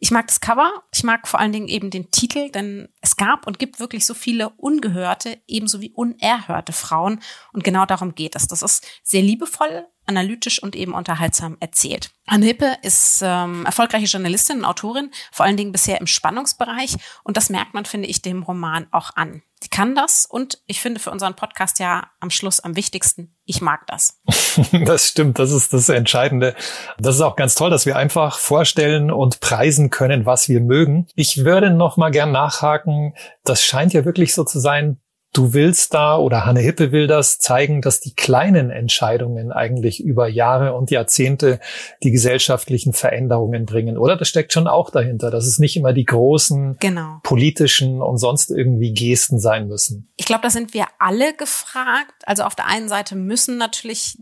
Ich 0.00 0.10
mag 0.10 0.26
das 0.26 0.40
Cover, 0.40 0.82
ich 0.92 1.04
mag 1.04 1.28
vor 1.28 1.40
allen 1.40 1.52
Dingen 1.52 1.68
eben 1.68 1.90
den 1.90 2.10
Titel, 2.10 2.50
denn 2.50 2.88
es 3.00 3.16
gab 3.16 3.46
und 3.46 3.58
gibt 3.58 3.80
wirklich 3.80 4.04
so 4.04 4.14
viele 4.14 4.50
ungehörte, 4.50 5.40
ebenso 5.46 5.80
wie 5.80 5.92
unerhörte 5.92 6.72
Frauen. 6.72 7.20
Und 7.52 7.64
genau 7.64 7.86
darum 7.86 8.14
geht 8.14 8.36
es. 8.36 8.48
Das 8.48 8.62
ist 8.62 8.86
sehr 9.02 9.22
liebevoll, 9.22 9.86
analytisch 10.06 10.62
und 10.62 10.76
eben 10.76 10.92
unterhaltsam 10.92 11.56
erzählt. 11.60 12.10
Anne 12.26 12.46
Hippe 12.46 12.76
ist 12.82 13.20
ähm, 13.22 13.66
erfolgreiche 13.66 14.06
Journalistin 14.06 14.58
und 14.58 14.64
Autorin, 14.64 15.10
vor 15.32 15.44
allen 15.46 15.56
Dingen 15.56 15.72
bisher 15.72 16.00
im 16.00 16.06
Spannungsbereich. 16.06 16.96
Und 17.22 17.36
das 17.36 17.50
merkt 17.50 17.74
man, 17.74 17.84
finde 17.84 18.08
ich, 18.08 18.22
dem 18.22 18.42
Roman 18.42 18.86
auch 18.92 19.10
an. 19.14 19.42
Sie 19.62 19.70
kann 19.70 19.94
das 19.94 20.26
und 20.26 20.58
ich 20.66 20.82
finde 20.82 21.00
für 21.00 21.10
unseren 21.10 21.36
Podcast 21.36 21.78
ja 21.78 22.10
am 22.20 22.28
Schluss 22.28 22.60
am 22.60 22.76
wichtigsten, 22.76 23.34
ich 23.46 23.62
mag 23.62 23.86
das. 23.86 24.20
Das 24.84 25.08
stimmt, 25.08 25.38
das 25.38 25.50
ist 25.50 25.72
das 25.72 25.88
Entscheidende. 25.88 26.54
Das 26.98 27.16
ist 27.16 27.20
auch 27.22 27.34
ganz 27.34 27.54
toll, 27.54 27.70
dass 27.70 27.86
wir 27.86 27.96
einfach 27.96 28.38
vorstellen 28.38 29.10
und 29.10 29.40
preisen 29.40 29.90
können, 29.90 30.26
was 30.26 30.48
wir 30.48 30.60
mögen. 30.60 31.08
Ich 31.16 31.44
würde 31.44 31.70
noch 31.70 31.96
mal 31.96 32.10
gern 32.10 32.30
nachhaken. 32.30 33.14
Das 33.42 33.64
scheint 33.64 33.92
ja 33.94 34.04
wirklich 34.04 34.32
so 34.34 34.44
zu 34.44 34.60
sein, 34.60 35.00
du 35.34 35.52
willst 35.52 35.92
da 35.92 36.16
oder 36.16 36.46
Hanne 36.46 36.60
Hippe 36.60 36.92
will 36.92 37.06
das 37.06 37.38
zeigen, 37.38 37.82
dass 37.82 38.00
die 38.00 38.14
kleinen 38.14 38.70
Entscheidungen 38.70 39.52
eigentlich 39.52 40.02
über 40.02 40.28
Jahre 40.28 40.74
und 40.74 40.90
Jahrzehnte 40.90 41.60
die 42.02 42.12
gesellschaftlichen 42.12 42.92
Veränderungen 42.92 43.66
bringen. 43.66 43.98
Oder 43.98 44.16
das 44.16 44.28
steckt 44.28 44.52
schon 44.52 44.66
auch 44.66 44.90
dahinter, 44.90 45.30
dass 45.30 45.46
es 45.46 45.58
nicht 45.58 45.76
immer 45.76 45.92
die 45.92 46.04
großen 46.04 46.76
genau. 46.80 47.18
politischen 47.22 48.00
und 48.00 48.18
sonst 48.18 48.50
irgendwie 48.50 48.94
Gesten 48.94 49.38
sein 49.38 49.68
müssen. 49.68 50.08
Ich 50.16 50.24
glaube, 50.24 50.42
da 50.42 50.50
sind 50.50 50.72
wir 50.72 50.86
alle 50.98 51.34
gefragt. 51.34 52.14
Also 52.24 52.44
auf 52.44 52.54
der 52.54 52.66
einen 52.66 52.88
Seite 52.88 53.16
müssen 53.16 53.58
natürlich 53.58 54.16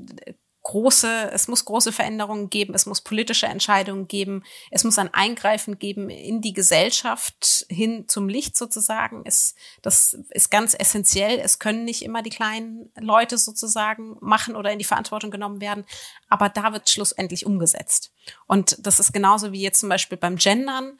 große, 0.62 1.30
es 1.32 1.48
muss 1.48 1.64
große 1.64 1.92
Veränderungen 1.92 2.48
geben, 2.48 2.74
es 2.74 2.86
muss 2.86 3.00
politische 3.00 3.46
Entscheidungen 3.46 4.06
geben, 4.06 4.44
es 4.70 4.84
muss 4.84 4.98
ein 4.98 5.12
Eingreifen 5.12 5.78
geben 5.78 6.08
in 6.08 6.40
die 6.40 6.52
Gesellschaft 6.52 7.66
hin 7.68 8.04
zum 8.08 8.28
Licht 8.28 8.56
sozusagen. 8.56 9.22
Es, 9.24 9.54
das 9.82 10.14
ist 10.30 10.50
ganz 10.50 10.74
essentiell. 10.78 11.38
Es 11.38 11.58
können 11.58 11.84
nicht 11.84 12.02
immer 12.02 12.22
die 12.22 12.30
kleinen 12.30 12.90
Leute 12.98 13.38
sozusagen 13.38 14.16
machen 14.20 14.54
oder 14.54 14.72
in 14.72 14.78
die 14.78 14.84
Verantwortung 14.84 15.30
genommen 15.30 15.60
werden, 15.60 15.84
aber 16.28 16.48
da 16.48 16.72
wird 16.72 16.88
schlussendlich 16.88 17.44
umgesetzt. 17.44 18.12
Und 18.46 18.76
das 18.86 19.00
ist 19.00 19.12
genauso 19.12 19.52
wie 19.52 19.62
jetzt 19.62 19.80
zum 19.80 19.88
Beispiel 19.88 20.18
beim 20.18 20.36
Gendern 20.36 20.98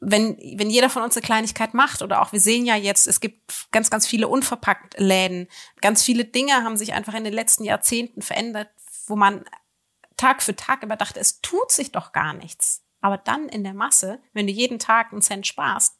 wenn, 0.00 0.36
wenn 0.56 0.70
jeder 0.70 0.90
von 0.90 1.02
uns 1.02 1.16
eine 1.16 1.24
Kleinigkeit 1.24 1.74
macht 1.74 2.02
oder 2.02 2.22
auch 2.22 2.32
wir 2.32 2.40
sehen 2.40 2.66
ja 2.66 2.76
jetzt, 2.76 3.06
es 3.06 3.20
gibt 3.20 3.70
ganz, 3.72 3.90
ganz 3.90 4.06
viele 4.06 4.28
unverpackt 4.28 4.98
Läden. 4.98 5.48
Ganz 5.80 6.02
viele 6.04 6.24
Dinge 6.24 6.52
haben 6.62 6.76
sich 6.76 6.92
einfach 6.92 7.14
in 7.14 7.24
den 7.24 7.32
letzten 7.32 7.64
Jahrzehnten 7.64 8.22
verändert, 8.22 8.68
wo 9.06 9.16
man 9.16 9.44
Tag 10.16 10.42
für 10.42 10.54
Tag 10.54 10.82
immer 10.82 10.96
dachte, 10.96 11.18
es 11.18 11.40
tut 11.40 11.72
sich 11.72 11.92
doch 11.92 12.12
gar 12.12 12.32
nichts. 12.32 12.84
Aber 13.00 13.18
dann 13.18 13.48
in 13.48 13.64
der 13.64 13.74
Masse, 13.74 14.20
wenn 14.32 14.46
du 14.46 14.52
jeden 14.52 14.78
Tag 14.78 15.12
einen 15.12 15.22
Cent 15.22 15.46
sparst, 15.46 15.96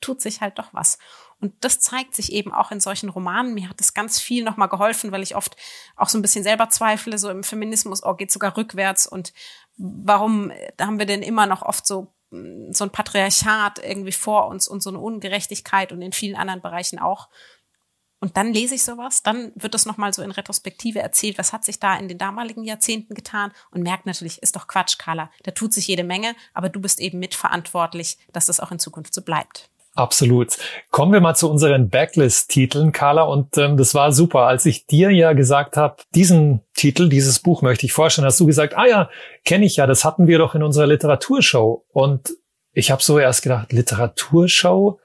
tut 0.00 0.20
sich 0.20 0.40
halt 0.40 0.58
doch 0.58 0.72
was. 0.72 0.98
Und 1.40 1.52
das 1.64 1.80
zeigt 1.80 2.14
sich 2.14 2.32
eben 2.32 2.52
auch 2.52 2.70
in 2.70 2.80
solchen 2.80 3.08
Romanen. 3.08 3.54
Mir 3.54 3.68
hat 3.68 3.80
es 3.80 3.94
ganz 3.94 4.20
viel 4.20 4.44
nochmal 4.44 4.68
geholfen, 4.68 5.12
weil 5.12 5.22
ich 5.22 5.36
oft 5.36 5.56
auch 5.96 6.08
so 6.08 6.18
ein 6.18 6.22
bisschen 6.22 6.44
selber 6.44 6.68
zweifle, 6.70 7.18
so 7.18 7.30
im 7.30 7.44
Feminismus, 7.44 8.02
oh, 8.02 8.14
geht 8.14 8.30
sogar 8.30 8.56
rückwärts 8.56 9.06
und 9.06 9.32
warum 9.76 10.52
haben 10.80 10.98
wir 10.98 11.06
denn 11.06 11.22
immer 11.22 11.46
noch 11.46 11.62
oft 11.62 11.86
so 11.86 12.15
so 12.30 12.84
ein 12.84 12.90
Patriarchat 12.90 13.78
irgendwie 13.78 14.12
vor 14.12 14.48
uns 14.48 14.68
und 14.68 14.82
so 14.82 14.90
eine 14.90 14.98
Ungerechtigkeit 14.98 15.92
und 15.92 16.02
in 16.02 16.12
vielen 16.12 16.36
anderen 16.36 16.60
Bereichen 16.60 16.98
auch. 16.98 17.28
Und 18.18 18.36
dann 18.36 18.52
lese 18.52 18.74
ich 18.74 18.82
sowas, 18.82 19.22
dann 19.22 19.52
wird 19.54 19.74
das 19.74 19.84
nochmal 19.84 20.12
so 20.12 20.22
in 20.22 20.30
Retrospektive 20.30 21.00
erzählt, 21.00 21.38
was 21.38 21.52
hat 21.52 21.64
sich 21.64 21.78
da 21.78 21.96
in 21.96 22.08
den 22.08 22.18
damaligen 22.18 22.64
Jahrzehnten 22.64 23.14
getan 23.14 23.52
und 23.70 23.82
merkt 23.82 24.06
natürlich, 24.06 24.42
ist 24.42 24.56
doch 24.56 24.66
Quatsch, 24.66 24.98
Carla. 24.98 25.30
Da 25.42 25.50
tut 25.50 25.74
sich 25.74 25.86
jede 25.86 26.02
Menge, 26.02 26.34
aber 26.54 26.68
du 26.70 26.80
bist 26.80 26.98
eben 26.98 27.18
mitverantwortlich, 27.18 28.18
dass 28.32 28.46
das 28.46 28.58
auch 28.58 28.72
in 28.72 28.78
Zukunft 28.78 29.12
so 29.12 29.22
bleibt. 29.22 29.70
Absolut. 29.96 30.58
Kommen 30.90 31.12
wir 31.14 31.20
mal 31.20 31.34
zu 31.34 31.50
unseren 31.50 31.88
Backlist-Titeln, 31.88 32.92
Carla. 32.92 33.22
Und 33.22 33.56
ähm, 33.56 33.78
das 33.78 33.94
war 33.94 34.12
super. 34.12 34.40
Als 34.40 34.66
ich 34.66 34.86
dir 34.86 35.10
ja 35.10 35.32
gesagt 35.32 35.78
habe, 35.78 35.96
diesen 36.14 36.60
Titel, 36.74 37.08
dieses 37.08 37.38
Buch 37.38 37.62
möchte 37.62 37.86
ich 37.86 37.94
vorstellen, 37.94 38.26
hast 38.26 38.38
du 38.38 38.46
gesagt, 38.46 38.76
ah 38.76 38.86
ja, 38.86 39.10
kenne 39.44 39.64
ich 39.64 39.76
ja, 39.76 39.86
das 39.86 40.04
hatten 40.04 40.26
wir 40.26 40.38
doch 40.38 40.54
in 40.54 40.62
unserer 40.62 40.86
Literaturshow. 40.86 41.86
Und 41.92 42.34
ich 42.72 42.90
habe 42.90 43.02
so 43.02 43.18
erst 43.18 43.42
gedacht, 43.42 43.72
Literaturshow? 43.72 45.00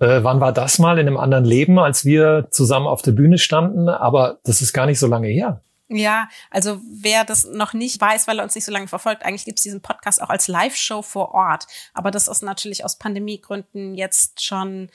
Äh, 0.00 0.24
wann 0.24 0.40
war 0.40 0.52
das 0.52 0.80
mal 0.80 0.98
in 0.98 1.06
einem 1.06 1.18
anderen 1.18 1.44
Leben, 1.44 1.78
als 1.78 2.04
wir 2.04 2.48
zusammen 2.50 2.88
auf 2.88 3.02
der 3.02 3.12
Bühne 3.12 3.38
standen? 3.38 3.88
Aber 3.88 4.40
das 4.42 4.60
ist 4.60 4.72
gar 4.72 4.86
nicht 4.86 4.98
so 4.98 5.06
lange 5.06 5.28
her. 5.28 5.62
Ja, 5.96 6.28
also 6.50 6.80
wer 6.84 7.24
das 7.24 7.44
noch 7.44 7.72
nicht 7.72 8.00
weiß, 8.00 8.26
weil 8.26 8.38
er 8.38 8.44
uns 8.44 8.54
nicht 8.54 8.64
so 8.64 8.72
lange 8.72 8.88
verfolgt, 8.88 9.24
eigentlich 9.24 9.44
gibt 9.44 9.58
es 9.58 9.62
diesen 9.62 9.82
Podcast 9.82 10.22
auch 10.22 10.30
als 10.30 10.48
Live-Show 10.48 11.02
vor 11.02 11.34
Ort. 11.34 11.66
Aber 11.94 12.10
das 12.10 12.28
ist 12.28 12.42
natürlich 12.42 12.84
aus 12.84 12.98
Pandemiegründen 12.98 13.94
jetzt 13.94 14.42
schon 14.42 14.90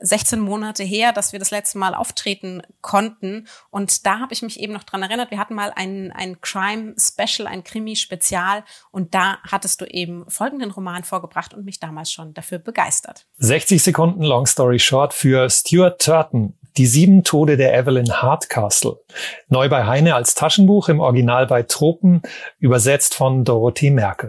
16 0.00 0.40
Monate 0.40 0.82
her, 0.82 1.12
dass 1.12 1.32
wir 1.32 1.38
das 1.38 1.50
letzte 1.50 1.78
Mal 1.78 1.94
auftreten 1.94 2.62
konnten. 2.80 3.46
Und 3.70 4.06
da 4.06 4.18
habe 4.18 4.32
ich 4.32 4.42
mich 4.42 4.60
eben 4.60 4.72
noch 4.72 4.84
dran 4.84 5.02
erinnert. 5.02 5.30
Wir 5.30 5.38
hatten 5.38 5.54
mal 5.54 5.72
ein, 5.74 6.12
ein 6.12 6.40
Crime-Special, 6.40 7.46
ein 7.46 7.64
Krimi-Spezial. 7.64 8.64
Und 8.90 9.14
da 9.14 9.38
hattest 9.48 9.80
du 9.80 9.84
eben 9.84 10.28
folgenden 10.28 10.70
Roman 10.70 11.04
vorgebracht 11.04 11.54
und 11.54 11.64
mich 11.64 11.80
damals 11.80 12.10
schon 12.10 12.34
dafür 12.34 12.58
begeistert. 12.58 13.26
60 13.38 13.82
Sekunden 13.82 14.22
Long 14.22 14.46
Story 14.46 14.78
Short 14.78 15.14
für 15.14 15.48
Stuart 15.50 16.00
Turton. 16.00 16.54
Die 16.76 16.86
sieben 16.86 17.24
Tode 17.24 17.56
der 17.56 17.74
Evelyn 17.76 18.22
Hardcastle. 18.22 19.00
Neu 19.48 19.68
bei 19.68 19.86
Heine 19.86 20.14
als 20.14 20.34
Taschenbuch, 20.34 20.88
im 20.88 21.00
Original 21.00 21.46
bei 21.46 21.64
Tropen, 21.64 22.22
übersetzt 22.58 23.14
von 23.14 23.44
Dorothee 23.44 23.90
Merkel. 23.90 24.28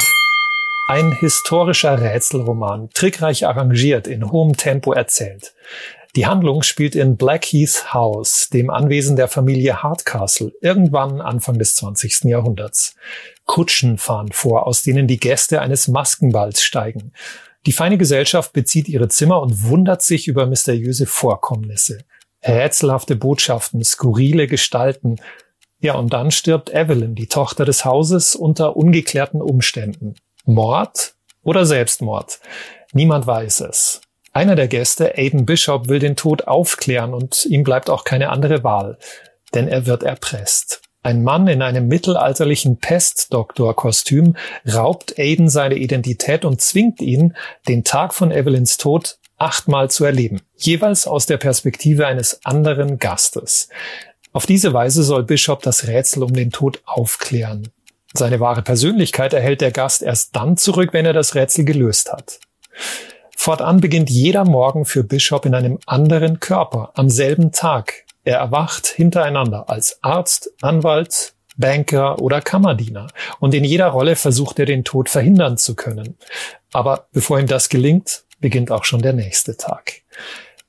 Ein 0.92 1.14
historischer 1.14 2.02
Rätselroman, 2.02 2.90
trickreich 2.94 3.48
arrangiert, 3.48 4.08
in 4.08 4.30
hohem 4.30 4.58
Tempo 4.58 4.92
erzählt. 4.92 5.54
Die 6.18 6.26
Handlung 6.26 6.64
spielt 6.64 6.96
in 6.96 7.16
Blackheath 7.16 7.94
House, 7.94 8.50
dem 8.50 8.70
Anwesen 8.70 9.16
der 9.16 9.30
Familie 9.30 9.84
Hardcastle, 9.84 10.52
irgendwann 10.60 11.22
Anfang 11.22 11.58
des 11.58 11.76
20. 11.78 12.26
Jahrhunderts. 12.26 12.96
Kutschen 13.46 13.98
fahren 13.98 14.34
vor, 14.34 14.68
aus 14.68 14.82
denen 14.82 15.08
die 15.08 15.18
Gäste 15.18 15.62
eines 15.62 15.88
Maskenballs 15.88 16.62
steigen. 16.62 17.14
Die 17.66 17.72
feine 17.72 17.98
Gesellschaft 17.98 18.52
bezieht 18.52 18.90
ihre 18.90 19.08
Zimmer 19.08 19.42
und 19.42 19.64
wundert 19.64 20.02
sich 20.02 20.28
über 20.28 20.46
mysteriöse 20.46 21.06
Vorkommnisse. 21.06 22.00
Rätselhafte 22.44 23.16
Botschaften, 23.16 23.82
skurrile 23.86 24.46
Gestalten. 24.46 25.22
Ja, 25.80 25.96
und 25.96 26.12
dann 26.12 26.32
stirbt 26.32 26.70
Evelyn, 26.70 27.16
die 27.16 27.28
Tochter 27.28 27.64
des 27.64 27.86
Hauses, 27.86 28.36
unter 28.36 28.76
ungeklärten 28.76 29.42
Umständen. 29.42 30.16
Mord 30.46 31.14
oder 31.44 31.66
Selbstmord? 31.66 32.40
Niemand 32.94 33.28
weiß 33.28 33.62
es. 33.62 34.02
Einer 34.34 34.56
der 34.56 34.68
Gäste, 34.68 35.18
Aiden 35.18 35.46
Bishop, 35.46 35.90
will 35.90 36.00
den 36.00 36.16
Tod 36.16 36.48
aufklären 36.48 37.14
und 37.14 37.46
ihm 37.46 37.64
bleibt 37.64 37.90
auch 37.90 38.06
keine 38.06 38.30
andere 38.30 38.64
Wahl, 38.64 38.98
denn 39.54 39.68
er 39.68 39.86
wird 39.86 40.04
erpresst. 40.04 40.82
Ein 41.04 41.24
Mann 41.24 41.48
in 41.48 41.62
einem 41.62 41.88
mittelalterlichen 41.88 42.78
Pestdoktor-Kostüm 42.78 44.36
raubt 44.72 45.18
Aiden 45.18 45.50
seine 45.50 45.76
Identität 45.76 46.46
und 46.46 46.62
zwingt 46.62 47.02
ihn, 47.02 47.36
den 47.68 47.84
Tag 47.84 48.14
von 48.14 48.32
Evelyns 48.32 48.78
Tod 48.78 49.18
achtmal 49.38 49.90
zu 49.90 50.06
erleben, 50.06 50.42
jeweils 50.56 51.08
aus 51.08 51.26
der 51.26 51.38
Perspektive 51.38 52.06
eines 52.06 52.46
anderen 52.46 53.00
Gastes. 53.00 53.70
Auf 54.32 54.46
diese 54.46 54.74
Weise 54.74 55.04
soll 55.04 55.24
Bishop 55.24 55.64
das 55.64 55.88
Rätsel 55.88 56.24
um 56.24 56.34
den 56.34 56.52
Tod 56.52 56.82
aufklären. 56.86 57.70
Seine 58.14 58.40
wahre 58.40 58.62
Persönlichkeit 58.62 59.34
erhält 59.34 59.62
der 59.62 59.72
Gast 59.72 60.02
erst 60.02 60.36
dann 60.36 60.58
zurück, 60.58 60.90
wenn 60.94 61.06
er 61.06 61.14
das 61.14 61.36
Rätsel 61.36 61.66
gelöst 61.66 62.12
hat. 62.12 62.40
Fortan 63.36 63.82
beginnt 63.82 64.10
jeder 64.10 64.46
Morgen 64.46 64.86
für 64.86 65.04
Bishop 65.04 65.46
in 65.46 65.56
einem 65.56 65.80
anderen 65.86 66.40
Körper, 66.40 66.92
am 66.94 67.10
selben 67.10 67.52
Tag. 67.52 68.06
Er 68.24 68.38
erwacht 68.38 68.88
hintereinander 68.88 69.70
als 69.70 69.98
Arzt, 70.04 70.52
Anwalt, 70.62 71.34
Banker 71.58 72.22
oder 72.22 72.42
Kammerdiener. 72.42 73.08
Und 73.40 73.54
in 73.54 73.64
jeder 73.64 73.88
Rolle 73.88 74.16
versucht 74.16 74.60
er 74.60 74.66
den 74.66 74.84
Tod 74.84 75.10
verhindern 75.10 75.58
zu 75.58 75.76
können. 75.76 76.18
Aber 76.72 77.08
bevor 77.14 77.40
ihm 77.40 77.48
das 77.48 77.70
gelingt, 77.70 78.24
beginnt 78.40 78.72
auch 78.72 78.84
schon 78.84 79.02
der 79.02 79.14
nächste 79.14 79.58
Tag. 79.58 80.02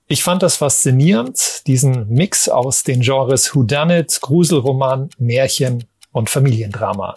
Ich 0.07 0.23
fand 0.23 0.43
das 0.43 0.57
faszinierend, 0.57 1.67
diesen 1.67 2.09
Mix 2.09 2.49
aus 2.49 2.83
den 2.83 3.01
Genres 3.01 3.55
Whodunit, 3.55 4.21
Gruselroman, 4.21 5.11
Märchen 5.19 5.85
und 6.13 6.29
Familiendrama. 6.31 7.15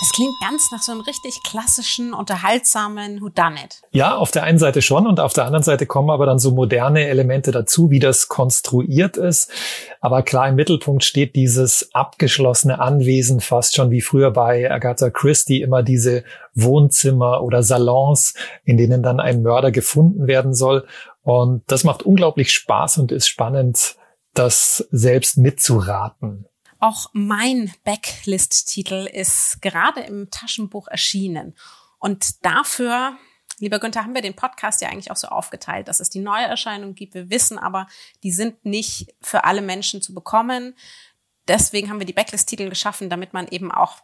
Das 0.00 0.12
klingt 0.12 0.32
ganz 0.40 0.70
nach 0.70 0.82
so 0.82 0.92
einem 0.92 1.02
richtig 1.02 1.42
klassischen, 1.42 2.14
unterhaltsamen 2.14 3.20
Whodunit. 3.20 3.82
Ja, 3.90 4.16
auf 4.16 4.30
der 4.30 4.44
einen 4.44 4.58
Seite 4.58 4.80
schon 4.80 5.06
und 5.06 5.20
auf 5.20 5.34
der 5.34 5.44
anderen 5.44 5.62
Seite 5.62 5.84
kommen 5.84 6.08
aber 6.08 6.24
dann 6.24 6.38
so 6.38 6.52
moderne 6.52 7.06
Elemente 7.06 7.50
dazu, 7.50 7.90
wie 7.90 7.98
das 7.98 8.28
konstruiert 8.28 9.18
ist. 9.18 9.52
Aber 10.00 10.22
klar 10.22 10.48
im 10.48 10.54
Mittelpunkt 10.54 11.04
steht 11.04 11.36
dieses 11.36 11.90
abgeschlossene 11.92 12.80
Anwesen, 12.80 13.40
fast 13.40 13.76
schon 13.76 13.90
wie 13.90 14.00
früher 14.00 14.30
bei 14.30 14.70
Agatha 14.70 15.10
Christie 15.10 15.60
immer 15.60 15.82
diese 15.82 16.24
Wohnzimmer 16.54 17.42
oder 17.42 17.62
Salons, 17.62 18.32
in 18.64 18.78
denen 18.78 19.02
dann 19.02 19.20
ein 19.20 19.42
Mörder 19.42 19.70
gefunden 19.70 20.26
werden 20.26 20.54
soll. 20.54 20.86
Und 21.22 21.62
das 21.66 21.84
macht 21.84 22.04
unglaublich 22.04 22.52
Spaß 22.52 22.96
und 22.98 23.12
ist 23.12 23.28
spannend, 23.28 23.96
das 24.32 24.88
selbst 24.90 25.36
mitzuraten. 25.36 26.46
Auch 26.80 27.10
mein 27.12 27.72
Backlist-Titel 27.84 29.06
ist 29.12 29.60
gerade 29.60 30.00
im 30.00 30.30
Taschenbuch 30.30 30.88
erschienen. 30.88 31.54
Und 31.98 32.44
dafür, 32.44 33.18
lieber 33.58 33.78
Günther, 33.78 34.02
haben 34.02 34.14
wir 34.14 34.22
den 34.22 34.34
Podcast 34.34 34.80
ja 34.80 34.88
eigentlich 34.88 35.10
auch 35.10 35.16
so 35.16 35.28
aufgeteilt, 35.28 35.88
dass 35.88 36.00
es 36.00 36.08
die 36.08 36.20
neue 36.20 36.46
Erscheinung 36.46 36.94
gibt. 36.94 37.12
Wir 37.12 37.28
wissen 37.28 37.58
aber, 37.58 37.86
die 38.22 38.32
sind 38.32 38.64
nicht 38.64 39.14
für 39.20 39.44
alle 39.44 39.60
Menschen 39.60 40.00
zu 40.00 40.14
bekommen. 40.14 40.74
Deswegen 41.46 41.90
haben 41.90 41.98
wir 41.98 42.06
die 42.06 42.14
Backlist-Titel 42.14 42.70
geschaffen, 42.70 43.10
damit 43.10 43.34
man 43.34 43.46
eben 43.48 43.70
auch 43.70 43.98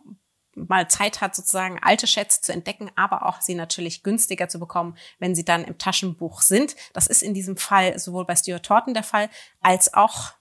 mal 0.55 0.89
Zeit 0.89 1.21
hat, 1.21 1.35
sozusagen 1.35 1.79
alte 1.83 2.07
Schätze 2.07 2.41
zu 2.41 2.53
entdecken, 2.53 2.91
aber 2.97 3.27
auch 3.27 3.41
sie 3.41 3.55
natürlich 3.55 4.03
günstiger 4.03 4.49
zu 4.49 4.59
bekommen, 4.59 4.97
wenn 5.19 5.35
sie 5.35 5.45
dann 5.45 5.65
im 5.65 5.79
Taschenbuch 5.79 6.43
sind. 6.43 6.77
Das 6.93 7.07
ist 7.07 7.23
in 7.23 7.35
diesem 7.35 7.57
Fall 7.57 7.99
sowohl 7.99 8.25
bei 8.25 8.37
Stuart 8.37 8.65
Torton 8.65 8.95
der 8.95 9.03
Fall, 9.03 9.31
als 9.61 9.95
auch 9.95 10.33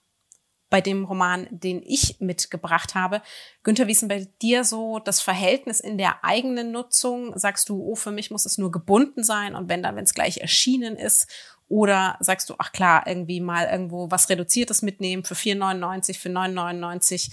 bei 0.76 0.82
dem 0.82 1.06
Roman, 1.06 1.48
den 1.52 1.82
ich 1.86 2.18
mitgebracht 2.20 2.96
habe. 2.96 3.22
Günther, 3.64 3.88
wie 3.88 3.94
ist 3.94 4.02
denn 4.02 4.10
bei 4.10 4.28
dir 4.42 4.66
so 4.66 5.00
das 5.00 5.22
Verhältnis 5.22 5.80
in 5.80 5.98
der 5.98 6.26
eigenen 6.26 6.74
Nutzung? 6.74 7.32
Sagst 7.40 7.70
du, 7.70 7.82
oh, 7.82 7.96
für 7.96 8.12
mich 8.12 8.30
muss 8.30 8.46
es 8.46 8.58
nur 8.58 8.72
gebunden 8.72 9.24
sein 9.24 9.56
und 9.56 9.70
wenn 9.70 9.82
dann, 9.82 9.96
wenn 9.96 10.04
es 10.04 10.14
gleich 10.14 10.40
erschienen 10.40 10.98
ist? 10.98 11.32
Oder 11.70 12.18
sagst 12.20 12.50
du, 12.50 12.56
ach 12.58 12.74
klar, 12.74 13.08
irgendwie 13.08 13.40
mal 13.40 13.70
irgendwo 13.72 14.12
was 14.12 14.30
Reduziertes 14.30 14.82
mitnehmen 14.82 15.24
für 15.24 15.34
4,99, 15.34 16.20
für 16.20 16.28
9,99. 16.28 17.32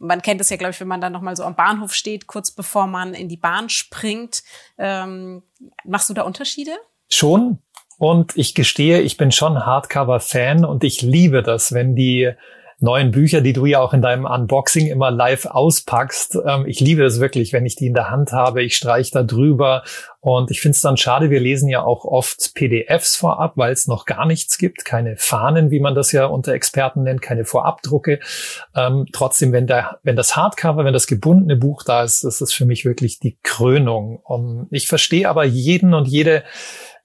Man 0.00 0.20
kennt 0.20 0.40
es 0.40 0.50
ja, 0.50 0.56
glaube 0.56 0.72
ich, 0.72 0.80
wenn 0.80 0.88
man 0.88 1.00
dann 1.00 1.12
nochmal 1.12 1.36
so 1.36 1.44
am 1.44 1.54
Bahnhof 1.54 1.94
steht, 1.94 2.26
kurz 2.26 2.50
bevor 2.50 2.88
man 2.88 3.14
in 3.14 3.28
die 3.28 3.36
Bahn 3.36 3.68
springt. 3.68 4.42
Ähm, 4.78 5.44
machst 5.84 6.10
du 6.10 6.14
da 6.14 6.22
Unterschiede? 6.22 6.72
Schon. 7.08 7.60
Und 7.98 8.36
ich 8.36 8.56
gestehe, 8.56 9.00
ich 9.00 9.16
bin 9.16 9.30
schon 9.30 9.64
Hardcover-Fan 9.64 10.64
und 10.64 10.82
ich 10.82 11.02
liebe 11.02 11.44
das, 11.44 11.72
wenn 11.72 11.94
die 11.94 12.32
neuen 12.80 13.10
Bücher, 13.10 13.40
die 13.40 13.52
du 13.52 13.66
ja 13.66 13.80
auch 13.80 13.92
in 13.92 14.02
deinem 14.02 14.24
Unboxing 14.24 14.86
immer 14.86 15.10
live 15.10 15.46
auspackst. 15.46 16.38
Ähm, 16.46 16.66
ich 16.66 16.80
liebe 16.80 17.04
es 17.04 17.20
wirklich, 17.20 17.52
wenn 17.52 17.66
ich 17.66 17.76
die 17.76 17.86
in 17.86 17.94
der 17.94 18.10
Hand 18.10 18.32
habe. 18.32 18.62
Ich 18.62 18.76
streiche 18.76 19.12
da 19.12 19.22
drüber 19.22 19.82
und 20.24 20.50
ich 20.50 20.62
finde 20.62 20.74
es 20.74 20.80
dann 20.80 20.96
schade, 20.96 21.28
wir 21.28 21.38
lesen 21.38 21.68
ja 21.68 21.82
auch 21.82 22.06
oft 22.06 22.54
PDFs 22.54 23.14
vorab, 23.14 23.52
weil 23.56 23.74
es 23.74 23.86
noch 23.86 24.06
gar 24.06 24.24
nichts 24.24 24.56
gibt, 24.56 24.86
keine 24.86 25.18
Fahnen, 25.18 25.70
wie 25.70 25.80
man 25.80 25.94
das 25.94 26.12
ja 26.12 26.24
unter 26.24 26.54
Experten 26.54 27.02
nennt, 27.02 27.20
keine 27.20 27.44
Vorabdrucke. 27.44 28.20
Ähm, 28.74 29.04
trotzdem, 29.12 29.52
wenn, 29.52 29.66
der, 29.66 29.98
wenn 30.02 30.16
das 30.16 30.34
Hardcover, 30.34 30.86
wenn 30.86 30.94
das 30.94 31.06
gebundene 31.06 31.56
Buch 31.56 31.82
da 31.82 32.02
ist, 32.02 32.24
ist 32.24 32.40
es 32.40 32.54
für 32.54 32.64
mich 32.64 32.86
wirklich 32.86 33.20
die 33.20 33.36
Krönung. 33.42 34.20
Um, 34.24 34.66
ich 34.70 34.88
verstehe 34.88 35.28
aber 35.28 35.44
jeden 35.44 35.92
und 35.92 36.08
jede, 36.08 36.42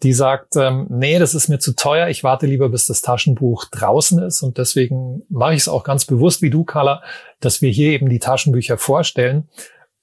die 0.04 0.14
sagt, 0.14 0.56
ähm, 0.56 0.88
nee, 0.90 1.20
das 1.20 1.36
ist 1.36 1.50
mir 1.50 1.60
zu 1.60 1.76
teuer, 1.76 2.08
ich 2.08 2.24
warte 2.24 2.46
lieber, 2.46 2.70
bis 2.70 2.86
das 2.86 3.02
Taschenbuch 3.02 3.66
draußen 3.66 4.22
ist. 4.24 4.42
Und 4.42 4.58
deswegen 4.58 5.24
mache 5.30 5.54
ich 5.54 5.62
es 5.62 5.70
auch 5.70 5.84
ganz 5.84 6.06
bewusst 6.06 6.42
wie 6.42 6.50
du, 6.50 6.64
Carla, 6.64 7.02
dass 7.42 7.62
wir 7.62 7.70
hier 7.70 7.92
eben 7.92 8.10
die 8.10 8.20
Taschenbücher 8.20 8.78
vorstellen. 8.78 9.50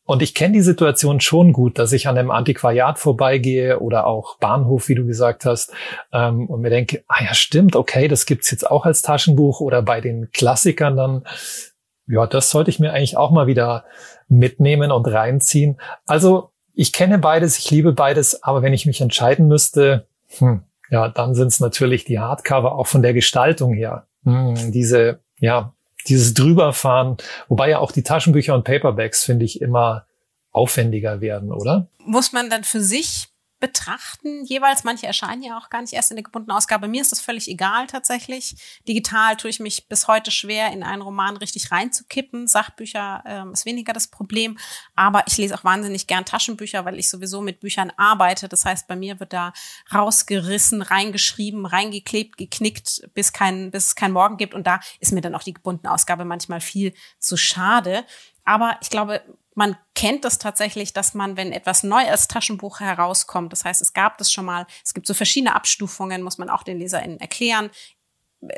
Und 0.05 0.23
ich 0.23 0.35
kenne 0.35 0.55
die 0.55 0.63
Situation 0.63 1.21
schon 1.21 1.53
gut, 1.53 1.79
dass 1.79 1.93
ich 1.93 2.07
an 2.07 2.17
einem 2.17 2.31
Antiquariat 2.31 2.99
vorbeigehe 2.99 3.81
oder 3.81 4.07
auch 4.07 4.37
Bahnhof, 4.39 4.89
wie 4.89 4.95
du 4.95 5.05
gesagt 5.05 5.45
hast, 5.45 5.73
ähm, 6.13 6.47
und 6.47 6.61
mir 6.61 6.71
denke, 6.71 7.03
ah 7.09 7.25
ja, 7.25 7.35
stimmt, 7.35 7.75
okay, 7.75 8.07
das 8.07 8.25
gibt's 8.25 8.51
jetzt 8.51 8.71
auch 8.71 8.87
als 8.87 9.03
Taschenbuch 9.03 9.61
oder 9.61 9.83
bei 9.83 10.01
den 10.01 10.31
Klassikern 10.31 10.97
dann, 10.97 11.25
ja, 12.07 12.25
das 12.27 12.51
sollte 12.51 12.71
ich 12.71 12.79
mir 12.79 12.93
eigentlich 12.93 13.17
auch 13.17 13.33
mal 13.33 13.49
wieder 13.49 13.85
mitnehmen 14.29 14.93
und 14.93 15.07
reinziehen. 15.07 15.81
Also 16.07 16.51
ich 16.77 16.93
kenne 16.93 17.19
beides, 17.19 17.59
ich 17.59 17.71
liebe 17.71 17.93
beides, 17.93 18.43
aber 18.43 18.63
wenn 18.63 18.75
ich 18.75 18.85
mich 18.85 19.01
entscheiden 19.01 19.49
müsste, 19.49 20.07
hm, 20.39 20.63
ja, 20.91 21.09
dann 21.09 21.35
sind 21.35 21.49
es 21.49 21.59
natürlich 21.59 22.05
die 22.05 22.21
Hardcover 22.21 22.73
auch 22.73 22.87
von 22.87 23.03
der 23.03 23.15
Gestaltung 23.15 23.73
her. 23.73 24.07
Hm, 24.25 24.73
diese, 24.73 25.21
ja, 25.39 25.73
dieses 26.07 26.35
drüberfahren, 26.35 27.17
wobei 27.49 27.71
ja 27.71 27.79
auch 27.79 27.93
die 27.93 28.03
Taschenbücher 28.03 28.55
und 28.55 28.65
Paperbacks, 28.65 29.25
finde 29.25 29.47
ich, 29.47 29.63
immer 29.63 30.05
aufwendiger 30.53 31.21
werden, 31.23 31.51
oder? 31.51 31.89
Muss 32.05 32.33
man 32.33 32.51
dann 32.51 32.63
für 32.63 32.81
sich 32.81 33.29
betrachten 33.59 34.45
jeweils. 34.45 34.85
Manche 34.85 35.07
erscheinen 35.07 35.43
ja 35.43 35.59
auch 35.59 35.71
gar 35.71 35.81
nicht 35.81 35.95
erst 35.95 36.11
in 36.11 36.17
der 36.17 36.25
gebundenen 36.25 36.57
Ausgabe. 36.57 36.89
Mir 36.89 37.01
ist 37.01 37.13
das 37.13 37.21
völlig 37.21 37.49
egal 37.49 37.87
tatsächlich. 37.87 38.57
Digital 38.87 39.37
tue 39.37 39.51
ich 39.51 39.61
mich 39.61 39.89
bis 39.89 40.09
heute 40.09 40.31
schwer, 40.31 40.73
in 40.73 40.83
einen 40.83 41.03
Roman 41.03 41.37
richtig 41.37 41.73
reinzukippen. 41.73 42.47
Sachbücher 42.47 43.23
ähm, 43.27 43.53
ist 43.53 43.65
weniger 43.65 43.93
das 43.93 44.09
Problem. 44.09 44.59
Aber 44.95 45.25
ich 45.27 45.39
lese 45.39 45.55
auch 45.55 45.65
wahnsinnig 45.65 46.07
gern 46.07 46.25
Taschenbücher, 46.25 46.85
weil 46.85 46.99
ich 46.99 47.09
sowieso 47.09 47.41
mit 47.41 47.61
Büchern 47.61 47.93
arbeite. 47.97 48.49
Das 48.49 48.65
heißt, 48.65 48.87
bei 48.89 48.97
mir 48.97 49.21
wird 49.21 49.33
da 49.33 49.53
rausgerissen, 49.93 50.83
reingeschrieben, 50.83 51.65
reingeklebt, 51.65 52.37
geknickt, 52.37 53.09
bis 53.15 53.33
kein, 53.33 53.71
bis 53.71 53.87
es 53.87 53.95
kein 53.95 54.13
Morgen 54.13 54.37
gibt. 54.37 54.55
Und 54.55 54.67
da 54.67 54.81
ist 55.01 55.13
mir 55.13 55.23
dann 55.23 55.35
auch 55.35 55.43
die 55.43 55.55
gebundene 55.55 55.93
Ausgabe 55.93 56.25
manchmal 56.25 56.61
viel 56.61 56.93
zu 57.19 57.37
schade. 57.37 58.05
Aber 58.45 58.79
ich 58.81 58.91
glaube, 58.91 59.23
man 59.57 59.77
kennt 59.95 60.25
es 60.27 60.39
tatsächlich, 60.39 60.93
dass 60.93 61.15
man, 61.15 61.37
wenn 61.37 61.51
etwas 61.51 61.83
neu 61.83 62.07
als 62.07 62.29
Taschenbuch 62.29 62.81
herauskommt, 62.81 63.53
das 63.53 63.65
heißt, 63.65 63.81
es 63.81 63.95
gab 63.95 64.19
das 64.19 64.31
schon 64.31 64.45
mal, 64.45 64.67
es 64.85 64.93
gibt 64.93 65.07
so 65.07 65.15
verschiedene 65.15 65.55
Abstufungen, 65.57 66.23
muss 66.23 66.37
man 66.37 66.51
auch 66.51 66.63
den 66.63 66.79
LeserInnen 66.79 67.19
erklären 67.19 67.71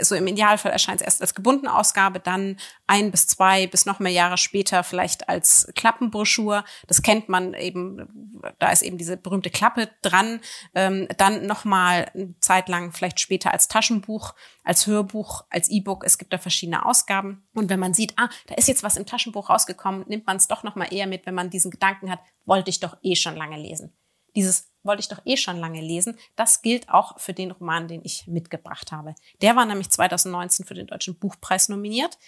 so 0.00 0.14
im 0.14 0.26
Idealfall 0.26 0.72
erscheint 0.72 1.00
es 1.00 1.04
erst 1.04 1.20
als 1.20 1.34
gebundene 1.34 1.74
Ausgabe, 1.74 2.20
dann 2.20 2.56
ein 2.86 3.10
bis 3.10 3.26
zwei 3.26 3.66
bis 3.66 3.86
noch 3.86 3.98
mehr 3.98 4.12
Jahre 4.12 4.38
später 4.38 4.82
vielleicht 4.84 5.28
als 5.28 5.70
Klappenbroschur. 5.74 6.64
Das 6.86 7.02
kennt 7.02 7.28
man 7.28 7.54
eben, 7.54 8.42
da 8.58 8.70
ist 8.70 8.82
eben 8.82 8.98
diese 8.98 9.16
berühmte 9.16 9.50
Klappe 9.50 9.88
dran. 10.02 10.40
Ähm, 10.74 11.08
dann 11.16 11.46
nochmal 11.46 12.10
eine 12.14 12.34
Zeit 12.40 12.68
lang 12.68 12.92
vielleicht 12.92 13.20
später 13.20 13.52
als 13.52 13.68
Taschenbuch, 13.68 14.34
als 14.64 14.86
Hörbuch, 14.86 15.44
als 15.50 15.68
E-Book. 15.68 16.04
Es 16.04 16.18
gibt 16.18 16.32
da 16.32 16.38
verschiedene 16.38 16.84
Ausgaben. 16.86 17.46
Und 17.54 17.70
wenn 17.70 17.80
man 17.80 17.94
sieht, 17.94 18.14
ah, 18.16 18.28
da 18.46 18.54
ist 18.54 18.68
jetzt 18.68 18.82
was 18.82 18.96
im 18.96 19.06
Taschenbuch 19.06 19.50
rausgekommen, 19.50 20.04
nimmt 20.08 20.26
man 20.26 20.36
es 20.36 20.48
doch 20.48 20.62
nochmal 20.62 20.92
eher 20.92 21.06
mit, 21.06 21.26
wenn 21.26 21.34
man 21.34 21.50
diesen 21.50 21.70
Gedanken 21.70 22.10
hat, 22.10 22.20
wollte 22.44 22.70
ich 22.70 22.80
doch 22.80 22.96
eh 23.02 23.14
schon 23.14 23.36
lange 23.36 23.56
lesen. 23.56 23.92
Dieses 24.36 24.70
wollte 24.82 25.00
ich 25.00 25.08
doch 25.08 25.20
eh 25.24 25.36
schon 25.36 25.58
lange 25.58 25.80
lesen. 25.80 26.18
Das 26.36 26.62
gilt 26.62 26.88
auch 26.88 27.18
für 27.20 27.32
den 27.32 27.50
Roman, 27.50 27.88
den 27.88 28.00
ich 28.04 28.26
mitgebracht 28.26 28.92
habe. 28.92 29.14
Der 29.40 29.56
war 29.56 29.64
nämlich 29.64 29.90
2019 29.90 30.66
für 30.66 30.74
den 30.74 30.86
Deutschen 30.86 31.18
Buchpreis 31.18 31.68
nominiert. 31.68 32.18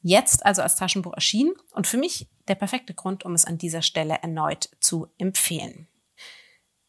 Jetzt 0.00 0.44
also 0.44 0.62
als 0.62 0.76
Taschenbuch 0.76 1.14
erschienen 1.14 1.54
und 1.72 1.86
für 1.86 1.96
mich 1.96 2.28
der 2.46 2.54
perfekte 2.54 2.94
Grund, 2.94 3.24
um 3.24 3.34
es 3.34 3.46
an 3.46 3.58
dieser 3.58 3.82
Stelle 3.82 4.18
erneut 4.22 4.68
zu 4.80 5.08
empfehlen. 5.18 5.88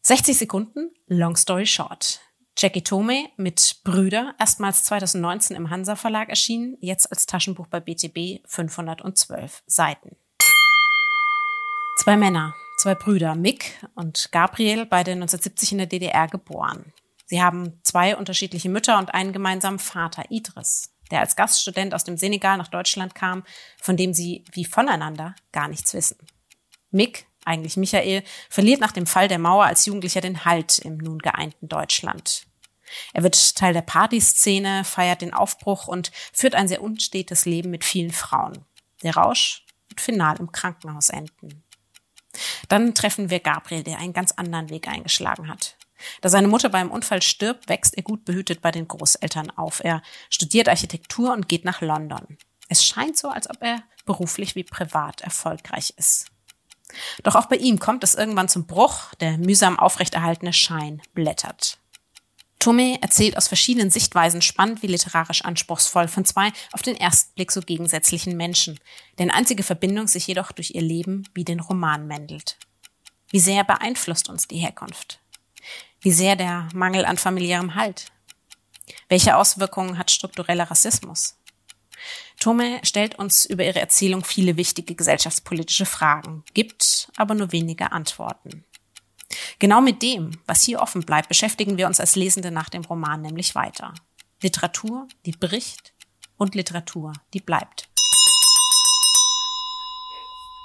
60 0.01 0.37
Sekunden, 0.37 0.91
Long 1.07 1.35
Story 1.35 1.65
Short. 1.65 2.19
Jackie 2.57 2.83
Tome 2.83 3.29
mit 3.35 3.81
Brüder, 3.83 4.33
erstmals 4.39 4.85
2019 4.85 5.57
im 5.57 5.69
Hansa 5.69 5.95
Verlag 5.95 6.29
erschienen, 6.29 6.77
jetzt 6.79 7.11
als 7.11 7.25
Taschenbuch 7.25 7.67
bei 7.67 7.81
BTB 7.81 8.47
512 8.47 9.63
Seiten. 9.65 10.15
Zwei 11.97 12.15
Männer, 12.15 12.53
zwei 12.77 12.95
Brüder, 12.95 13.35
Mick 13.35 13.85
und 13.95 14.31
Gabriel, 14.31 14.85
beide 14.85 15.11
1970 15.11 15.71
in 15.73 15.77
der 15.79 15.87
DDR 15.87 16.27
geboren. 16.27 16.93
Sie 17.25 17.41
haben 17.41 17.79
zwei 17.83 18.15
unterschiedliche 18.15 18.69
Mütter 18.69 18.97
und 18.99 19.13
einen 19.13 19.33
gemeinsamen 19.33 19.79
Vater, 19.79 20.25
Idris, 20.29 20.93
der 21.11 21.21
als 21.21 21.35
Gaststudent 21.35 21.93
aus 21.93 22.03
dem 22.03 22.17
Senegal 22.17 22.57
nach 22.57 22.67
Deutschland 22.67 23.15
kam, 23.15 23.43
von 23.81 23.97
dem 23.97 24.13
sie 24.13 24.45
wie 24.51 24.65
voneinander 24.65 25.35
gar 25.51 25.67
nichts 25.67 25.93
wissen. 25.93 26.17
Mick, 26.91 27.25
eigentlich 27.43 27.77
Michael, 27.77 28.23
verliert 28.49 28.81
nach 28.81 28.91
dem 28.91 29.07
Fall 29.07 29.27
der 29.27 29.39
Mauer 29.39 29.65
als 29.65 29.85
Jugendlicher 29.85 30.21
den 30.21 30.45
Halt 30.45 30.79
im 30.79 30.97
nun 30.97 31.19
geeinten 31.19 31.67
Deutschland. 31.67 32.45
Er 33.13 33.23
wird 33.23 33.55
Teil 33.55 33.73
der 33.73 33.81
Partyszene, 33.81 34.83
feiert 34.83 35.21
den 35.21 35.33
Aufbruch 35.33 35.87
und 35.87 36.11
führt 36.31 36.55
ein 36.55 36.67
sehr 36.67 36.81
unstetes 36.81 37.45
Leben 37.45 37.71
mit 37.71 37.83
vielen 37.83 38.11
Frauen. 38.11 38.65
Der 39.01 39.15
Rausch 39.15 39.65
wird 39.89 40.01
final 40.01 40.37
im 40.39 40.51
Krankenhaus 40.51 41.09
enden. 41.09 41.63
Dann 42.69 42.93
treffen 42.93 43.29
wir 43.29 43.39
Gabriel, 43.39 43.83
der 43.83 43.99
einen 43.99 44.13
ganz 44.13 44.31
anderen 44.33 44.69
Weg 44.69 44.87
eingeschlagen 44.87 45.49
hat. 45.49 45.75
Da 46.21 46.29
seine 46.29 46.47
Mutter 46.47 46.69
beim 46.69 46.91
Unfall 46.91 47.21
stirbt, 47.21 47.69
wächst 47.69 47.95
er 47.95 48.03
gut 48.03 48.25
behütet 48.25 48.61
bei 48.61 48.71
den 48.71 48.87
Großeltern 48.87 49.51
auf. 49.51 49.83
Er 49.83 50.01
studiert 50.29 50.69
Architektur 50.69 51.31
und 51.31 51.47
geht 51.47 51.65
nach 51.65 51.81
London. 51.81 52.37
Es 52.67 52.83
scheint 52.83 53.17
so, 53.17 53.29
als 53.29 53.49
ob 53.49 53.61
er 53.61 53.83
beruflich 54.05 54.55
wie 54.55 54.63
privat 54.63 55.21
erfolgreich 55.21 55.93
ist. 55.97 56.27
Doch 57.23 57.35
auch 57.35 57.47
bei 57.47 57.57
ihm 57.57 57.79
kommt 57.79 58.03
es 58.03 58.15
irgendwann 58.15 58.49
zum 58.49 58.67
Bruch, 58.67 59.13
der 59.15 59.37
mühsam 59.37 59.79
aufrechterhaltene 59.79 60.53
Schein 60.53 61.01
blättert. 61.13 61.79
Tomei 62.65 62.97
erzählt 62.99 63.37
aus 63.37 63.47
verschiedenen 63.47 63.91
Sichtweisen 63.91 64.41
spannend 64.41 64.81
wie 64.81 64.87
literarisch 64.87 65.45
anspruchsvoll 65.45 66.07
von 66.07 66.25
zwei 66.25 66.51
auf 66.71 66.81
den 66.81 66.95
ersten 66.95 67.31
Blick 67.35 67.51
so 67.51 67.61
gegensätzlichen 67.61 68.35
Menschen, 68.35 68.79
deren 69.19 69.29
einzige 69.29 69.61
Verbindung 69.61 70.07
sich 70.07 70.25
jedoch 70.25 70.51
durch 70.51 70.71
ihr 70.73 70.81
Leben 70.81 71.29
wie 71.35 71.43
den 71.43 71.59
Roman 71.59 72.07
mändelt. 72.07 72.57
Wie 73.29 73.39
sehr 73.39 73.63
beeinflusst 73.63 74.29
uns 74.29 74.47
die 74.47 74.57
Herkunft? 74.57 75.19
Wie 76.01 76.11
sehr 76.11 76.35
der 76.35 76.67
Mangel 76.73 77.05
an 77.05 77.19
familiärem 77.19 77.75
Halt? 77.75 78.07
Welche 79.09 79.35
Auswirkungen 79.35 79.99
hat 79.99 80.09
struktureller 80.09 80.71
Rassismus? 80.71 81.37
Tome 82.39 82.79
stellt 82.81 83.13
uns 83.19 83.45
über 83.45 83.63
ihre 83.63 83.79
Erzählung 83.79 84.23
viele 84.23 84.57
wichtige 84.57 84.95
gesellschaftspolitische 84.95 85.85
Fragen, 85.85 86.43
gibt 86.55 87.11
aber 87.15 87.35
nur 87.35 87.51
wenige 87.51 87.91
Antworten. 87.91 88.65
Genau 89.59 89.81
mit 89.81 90.01
dem, 90.01 90.31
was 90.45 90.63
hier 90.63 90.81
offen 90.81 91.01
bleibt, 91.01 91.29
beschäftigen 91.29 91.77
wir 91.77 91.87
uns 91.87 91.99
als 91.99 92.15
Lesende 92.15 92.51
nach 92.51 92.69
dem 92.69 92.83
Roman 92.83 93.21
nämlich 93.21 93.55
weiter. 93.55 93.93
Literatur, 94.41 95.07
die 95.25 95.31
bricht 95.31 95.93
und 96.37 96.55
Literatur, 96.55 97.13
die 97.33 97.39
bleibt. 97.39 97.89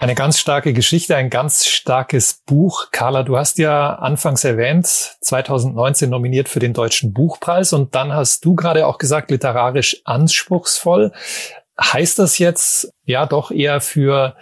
Eine 0.00 0.14
ganz 0.14 0.38
starke 0.38 0.72
Geschichte, 0.72 1.14
ein 1.14 1.28
ganz 1.28 1.66
starkes 1.66 2.40
Buch. 2.46 2.86
Carla, 2.90 3.22
du 3.22 3.36
hast 3.36 3.58
ja 3.58 3.96
anfangs 3.96 4.44
erwähnt, 4.44 4.86
2019 4.86 6.08
nominiert 6.08 6.48
für 6.48 6.58
den 6.58 6.72
Deutschen 6.72 7.12
Buchpreis 7.12 7.74
und 7.74 7.94
dann 7.94 8.10
hast 8.14 8.46
du 8.46 8.54
gerade 8.54 8.86
auch 8.86 8.96
gesagt, 8.96 9.30
literarisch 9.30 10.00
anspruchsvoll. 10.04 11.12
Heißt 11.78 12.18
das 12.18 12.38
jetzt 12.38 12.90
ja 13.04 13.26
doch 13.26 13.50
eher 13.50 13.82
für 13.82 14.36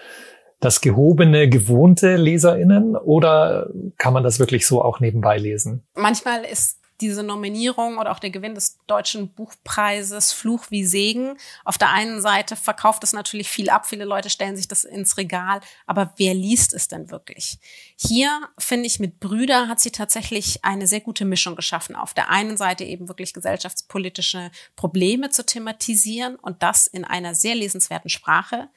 das 0.61 0.81
gehobene, 0.81 1.49
gewohnte 1.49 2.17
LeserInnen 2.17 2.97
oder 2.97 3.71
kann 3.97 4.13
man 4.13 4.23
das 4.23 4.39
wirklich 4.39 4.67
so 4.67 4.83
auch 4.83 5.01
nebenbei 5.01 5.39
lesen? 5.39 5.85
Manchmal 5.95 6.45
ist 6.45 6.79
diese 7.01 7.23
Nominierung 7.23 7.99
oder 7.99 8.11
auch 8.11 8.19
der 8.19 8.31
Gewinn 8.31 8.55
des 8.55 8.79
deutschen 8.87 9.33
Buchpreises 9.33 10.33
Fluch 10.33 10.67
wie 10.71 10.85
Segen. 10.85 11.37
Auf 11.65 11.79
der 11.79 11.91
einen 11.91 12.21
Seite 12.21 12.57
verkauft 12.57 13.05
es 13.05 13.13
natürlich 13.13 13.49
viel 13.49 13.71
ab, 13.71 13.87
viele 13.87 14.05
Leute 14.05 14.31
stellen 14.31 14.57
sich 14.57 14.67
das 14.67 14.85
ins 14.85 15.17
Regal, 15.17 15.61
aber 15.87 16.13
wer 16.17 16.35
liest 16.35 16.75
es 16.75 16.89
denn 16.89 17.11
wirklich? 17.11 17.59
Hier 17.97 18.41
finde 18.59 18.87
ich 18.87 18.99
mit 18.99 19.21
Brüder 19.21 19.69
hat 19.69 19.81
sie 19.81 19.93
tatsächlich 19.93 20.65
eine 20.65 20.87
sehr 20.87 21.01
gute 21.01 21.25
Mischung 21.25 21.55
geschaffen. 21.55 21.95
Auf 21.95 22.15
der 22.15 22.31
einen 22.31 22.57
Seite 22.57 22.85
eben 22.85 23.09
wirklich 23.09 23.33
gesellschaftspolitische 23.33 24.51
Probleme 24.75 25.31
zu 25.31 25.47
thematisieren 25.47 26.35
und 26.37 26.63
das 26.63 26.87
in 26.89 27.05
einer 27.05 27.35
sehr 27.35 27.55
lesenswerten 27.55 28.11
Sprache 28.11 28.69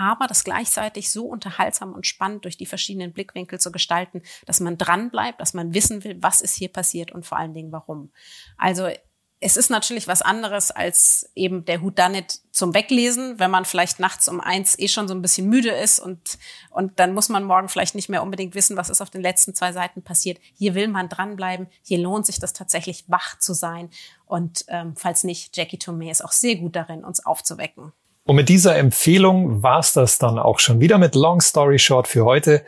aber 0.00 0.26
das 0.26 0.44
gleichzeitig 0.44 1.10
so 1.10 1.26
unterhaltsam 1.26 1.92
und 1.92 2.06
spannend 2.06 2.46
durch 2.46 2.56
die 2.56 2.64
verschiedenen 2.64 3.12
Blickwinkel 3.12 3.60
zu 3.60 3.70
gestalten, 3.70 4.22
dass 4.46 4.58
man 4.58 4.78
dran 4.78 5.10
bleibt, 5.10 5.42
dass 5.42 5.52
man 5.52 5.74
wissen 5.74 6.04
will, 6.04 6.16
was 6.22 6.40
ist 6.40 6.54
hier 6.54 6.68
passiert 6.68 7.12
und 7.12 7.26
vor 7.26 7.36
allen 7.36 7.52
Dingen 7.52 7.70
warum. 7.70 8.10
Also 8.56 8.88
es 9.40 9.58
ist 9.58 9.68
natürlich 9.68 10.08
was 10.08 10.22
anderes 10.22 10.70
als 10.70 11.30
eben 11.34 11.66
der 11.66 11.82
Whodunit 11.82 12.40
zum 12.50 12.72
Weglesen, 12.72 13.38
wenn 13.38 13.50
man 13.50 13.66
vielleicht 13.66 14.00
nachts 14.00 14.26
um 14.26 14.40
eins 14.40 14.78
eh 14.78 14.88
schon 14.88 15.06
so 15.06 15.14
ein 15.14 15.20
bisschen 15.20 15.50
müde 15.50 15.70
ist 15.70 15.98
und, 15.98 16.38
und 16.70 16.98
dann 16.98 17.12
muss 17.12 17.28
man 17.28 17.44
morgen 17.44 17.68
vielleicht 17.68 17.94
nicht 17.94 18.08
mehr 18.08 18.22
unbedingt 18.22 18.54
wissen, 18.54 18.78
was 18.78 18.88
ist 18.88 19.02
auf 19.02 19.10
den 19.10 19.20
letzten 19.20 19.54
zwei 19.54 19.72
Seiten 19.72 20.02
passiert. 20.02 20.38
Hier 20.54 20.74
will 20.74 20.88
man 20.88 21.10
dranbleiben, 21.10 21.68
hier 21.82 21.98
lohnt 21.98 22.24
sich 22.24 22.38
das 22.38 22.54
tatsächlich 22.54 23.04
wach 23.08 23.38
zu 23.38 23.52
sein 23.52 23.90
und 24.24 24.64
ähm, 24.68 24.94
falls 24.96 25.24
nicht, 25.24 25.54
Jackie 25.56 25.78
Tomei 25.78 26.10
ist 26.10 26.24
auch 26.24 26.32
sehr 26.32 26.56
gut 26.56 26.74
darin, 26.74 27.04
uns 27.04 27.24
aufzuwecken. 27.24 27.92
Und 28.30 28.36
mit 28.36 28.48
dieser 28.48 28.76
Empfehlung 28.76 29.64
war's 29.64 29.92
das 29.92 30.18
dann 30.18 30.38
auch 30.38 30.60
schon 30.60 30.78
wieder 30.78 30.98
mit 30.98 31.16
Long 31.16 31.40
Story 31.40 31.80
Short 31.80 32.06
für 32.06 32.24
heute. 32.24 32.64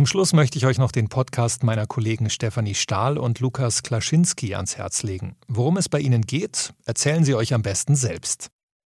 Zum 0.00 0.06
Schluss 0.06 0.32
möchte 0.32 0.56
ich 0.56 0.64
euch 0.64 0.78
noch 0.78 0.92
den 0.92 1.10
Podcast 1.10 1.62
meiner 1.62 1.84
Kollegen 1.84 2.30
Stefanie 2.30 2.74
Stahl 2.74 3.18
und 3.18 3.40
Lukas 3.40 3.82
Klaschinski 3.82 4.54
ans 4.54 4.78
Herz 4.78 5.02
legen. 5.02 5.36
Worum 5.46 5.76
es 5.76 5.90
bei 5.90 6.00
ihnen 6.00 6.22
geht, 6.22 6.72
erzählen 6.86 7.22
sie 7.22 7.34
euch 7.34 7.52
am 7.52 7.60
besten 7.60 7.94
selbst. 7.96 8.48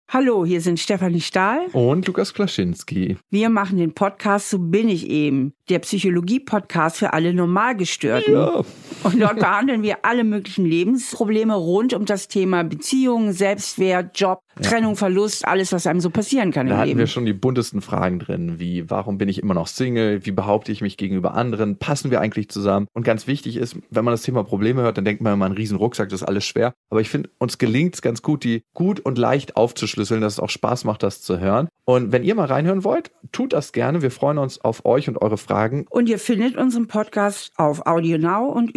Hallo, 0.09 0.47
hier 0.47 0.61
sind 0.61 0.79
Stefanie 0.79 1.21
Stahl 1.21 1.67
und 1.73 2.07
Lukas 2.07 2.33
Klaschinski. 2.33 3.17
Wir 3.29 3.49
machen 3.51 3.79
den 3.79 3.93
Podcast 3.93 4.51
So 4.51 4.61
bin 4.61 4.89
ich 4.89 5.09
eben, 5.09 5.53
der 5.69 5.81
Psychologie-Podcast 5.81 6.99
für 6.99 7.13
alle 7.13 7.35
Normalgestörten. 7.35 8.33
Ja. 8.33 8.65
Und 9.03 9.21
dort 9.21 9.37
behandeln 9.39 9.83
wir 9.83 10.05
alle 10.05 10.25
möglichen 10.25 10.65
Lebensprobleme 10.65 11.55
rund 11.55 11.95
um 11.95 12.05
das 12.05 12.29
Thema 12.29 12.65
Beziehungen, 12.65 13.33
Selbstwert, 13.33 14.19
Job, 14.19 14.41
Trennung, 14.63 14.97
Verlust, 14.97 15.47
alles, 15.47 15.73
was 15.73 15.87
einem 15.87 16.01
so 16.01 16.11
passieren 16.11 16.53
kann 16.53 16.67
da 16.67 16.75
im 16.75 16.79
hatten 16.79 16.89
Leben. 16.89 16.99
wir 16.99 17.07
schon 17.07 17.25
die 17.25 17.33
buntesten 17.33 17.81
Fragen 17.81 18.19
drin, 18.19 18.59
wie 18.59 18.91
warum 18.91 19.19
bin 19.19 19.29
ich 19.29 19.43
immer 19.43 19.55
noch 19.55 19.67
Single, 19.67 20.25
wie 20.27 20.33
behaupte 20.33 20.73
ich 20.73 20.81
mich 20.83 20.97
gegenüber 20.97 21.35
anderen, 21.35 21.77
passen 21.77 22.11
wir 22.11 22.21
eigentlich 22.21 22.49
zusammen? 22.51 22.87
Und 22.93 23.05
ganz 23.05 23.27
wichtig 23.27 23.57
ist, 23.57 23.77
wenn 23.91 24.05
man 24.05 24.13
das 24.13 24.23
Thema 24.23 24.45
Probleme 24.45 24.83
hört, 24.83 24.99
dann 24.99 25.05
denkt 25.05 25.23
man 25.23 25.35
immer, 25.35 25.47
ein 25.47 25.53
riesen 25.53 25.79
Rucksack, 25.79 26.09
das 26.11 26.23
ist 26.23 26.29
alles 26.29 26.45
schwer. 26.45 26.75
Aber 26.91 27.01
ich 27.01 27.09
finde, 27.09 27.31
uns 27.39 27.59
gelingt 27.59 27.95
es 27.95 28.03
ganz 28.03 28.23
gut, 28.23 28.45
die 28.45 28.63
gut 28.75 29.01
und 29.01 29.19
leicht 29.19 29.57
aufzuschlüsseln, 29.57 30.21
dass 30.21 30.35
es 30.35 30.41
auch 30.41 30.51
Spaß 30.51 30.85
macht, 30.85 31.03
das 31.03 31.23
zu 31.23 31.39
hören. 31.39 31.69
Und 31.85 32.13
wenn 32.13 32.23
ihr 32.23 32.35
mal 32.35 32.47
reinhören 32.47 32.85
wollt, 32.85 33.11
tut 33.33 33.53
das 33.53 33.73
gerne. 33.73 34.03
Wir 34.03 34.11
freuen 34.11 34.39
uns 34.39 34.61
auf 34.61 34.85
euch 34.85 35.09
und 35.09 35.21
eure 35.21 35.39
Fragen. 35.39 35.87
Und 35.91 36.09
ihr 36.09 36.19
findet 36.19 36.57
unseren 36.57 36.87
Podcast 36.87 37.53
auf 37.57 37.87
Audio 37.87 38.19
Now 38.19 38.47
und 38.47 38.77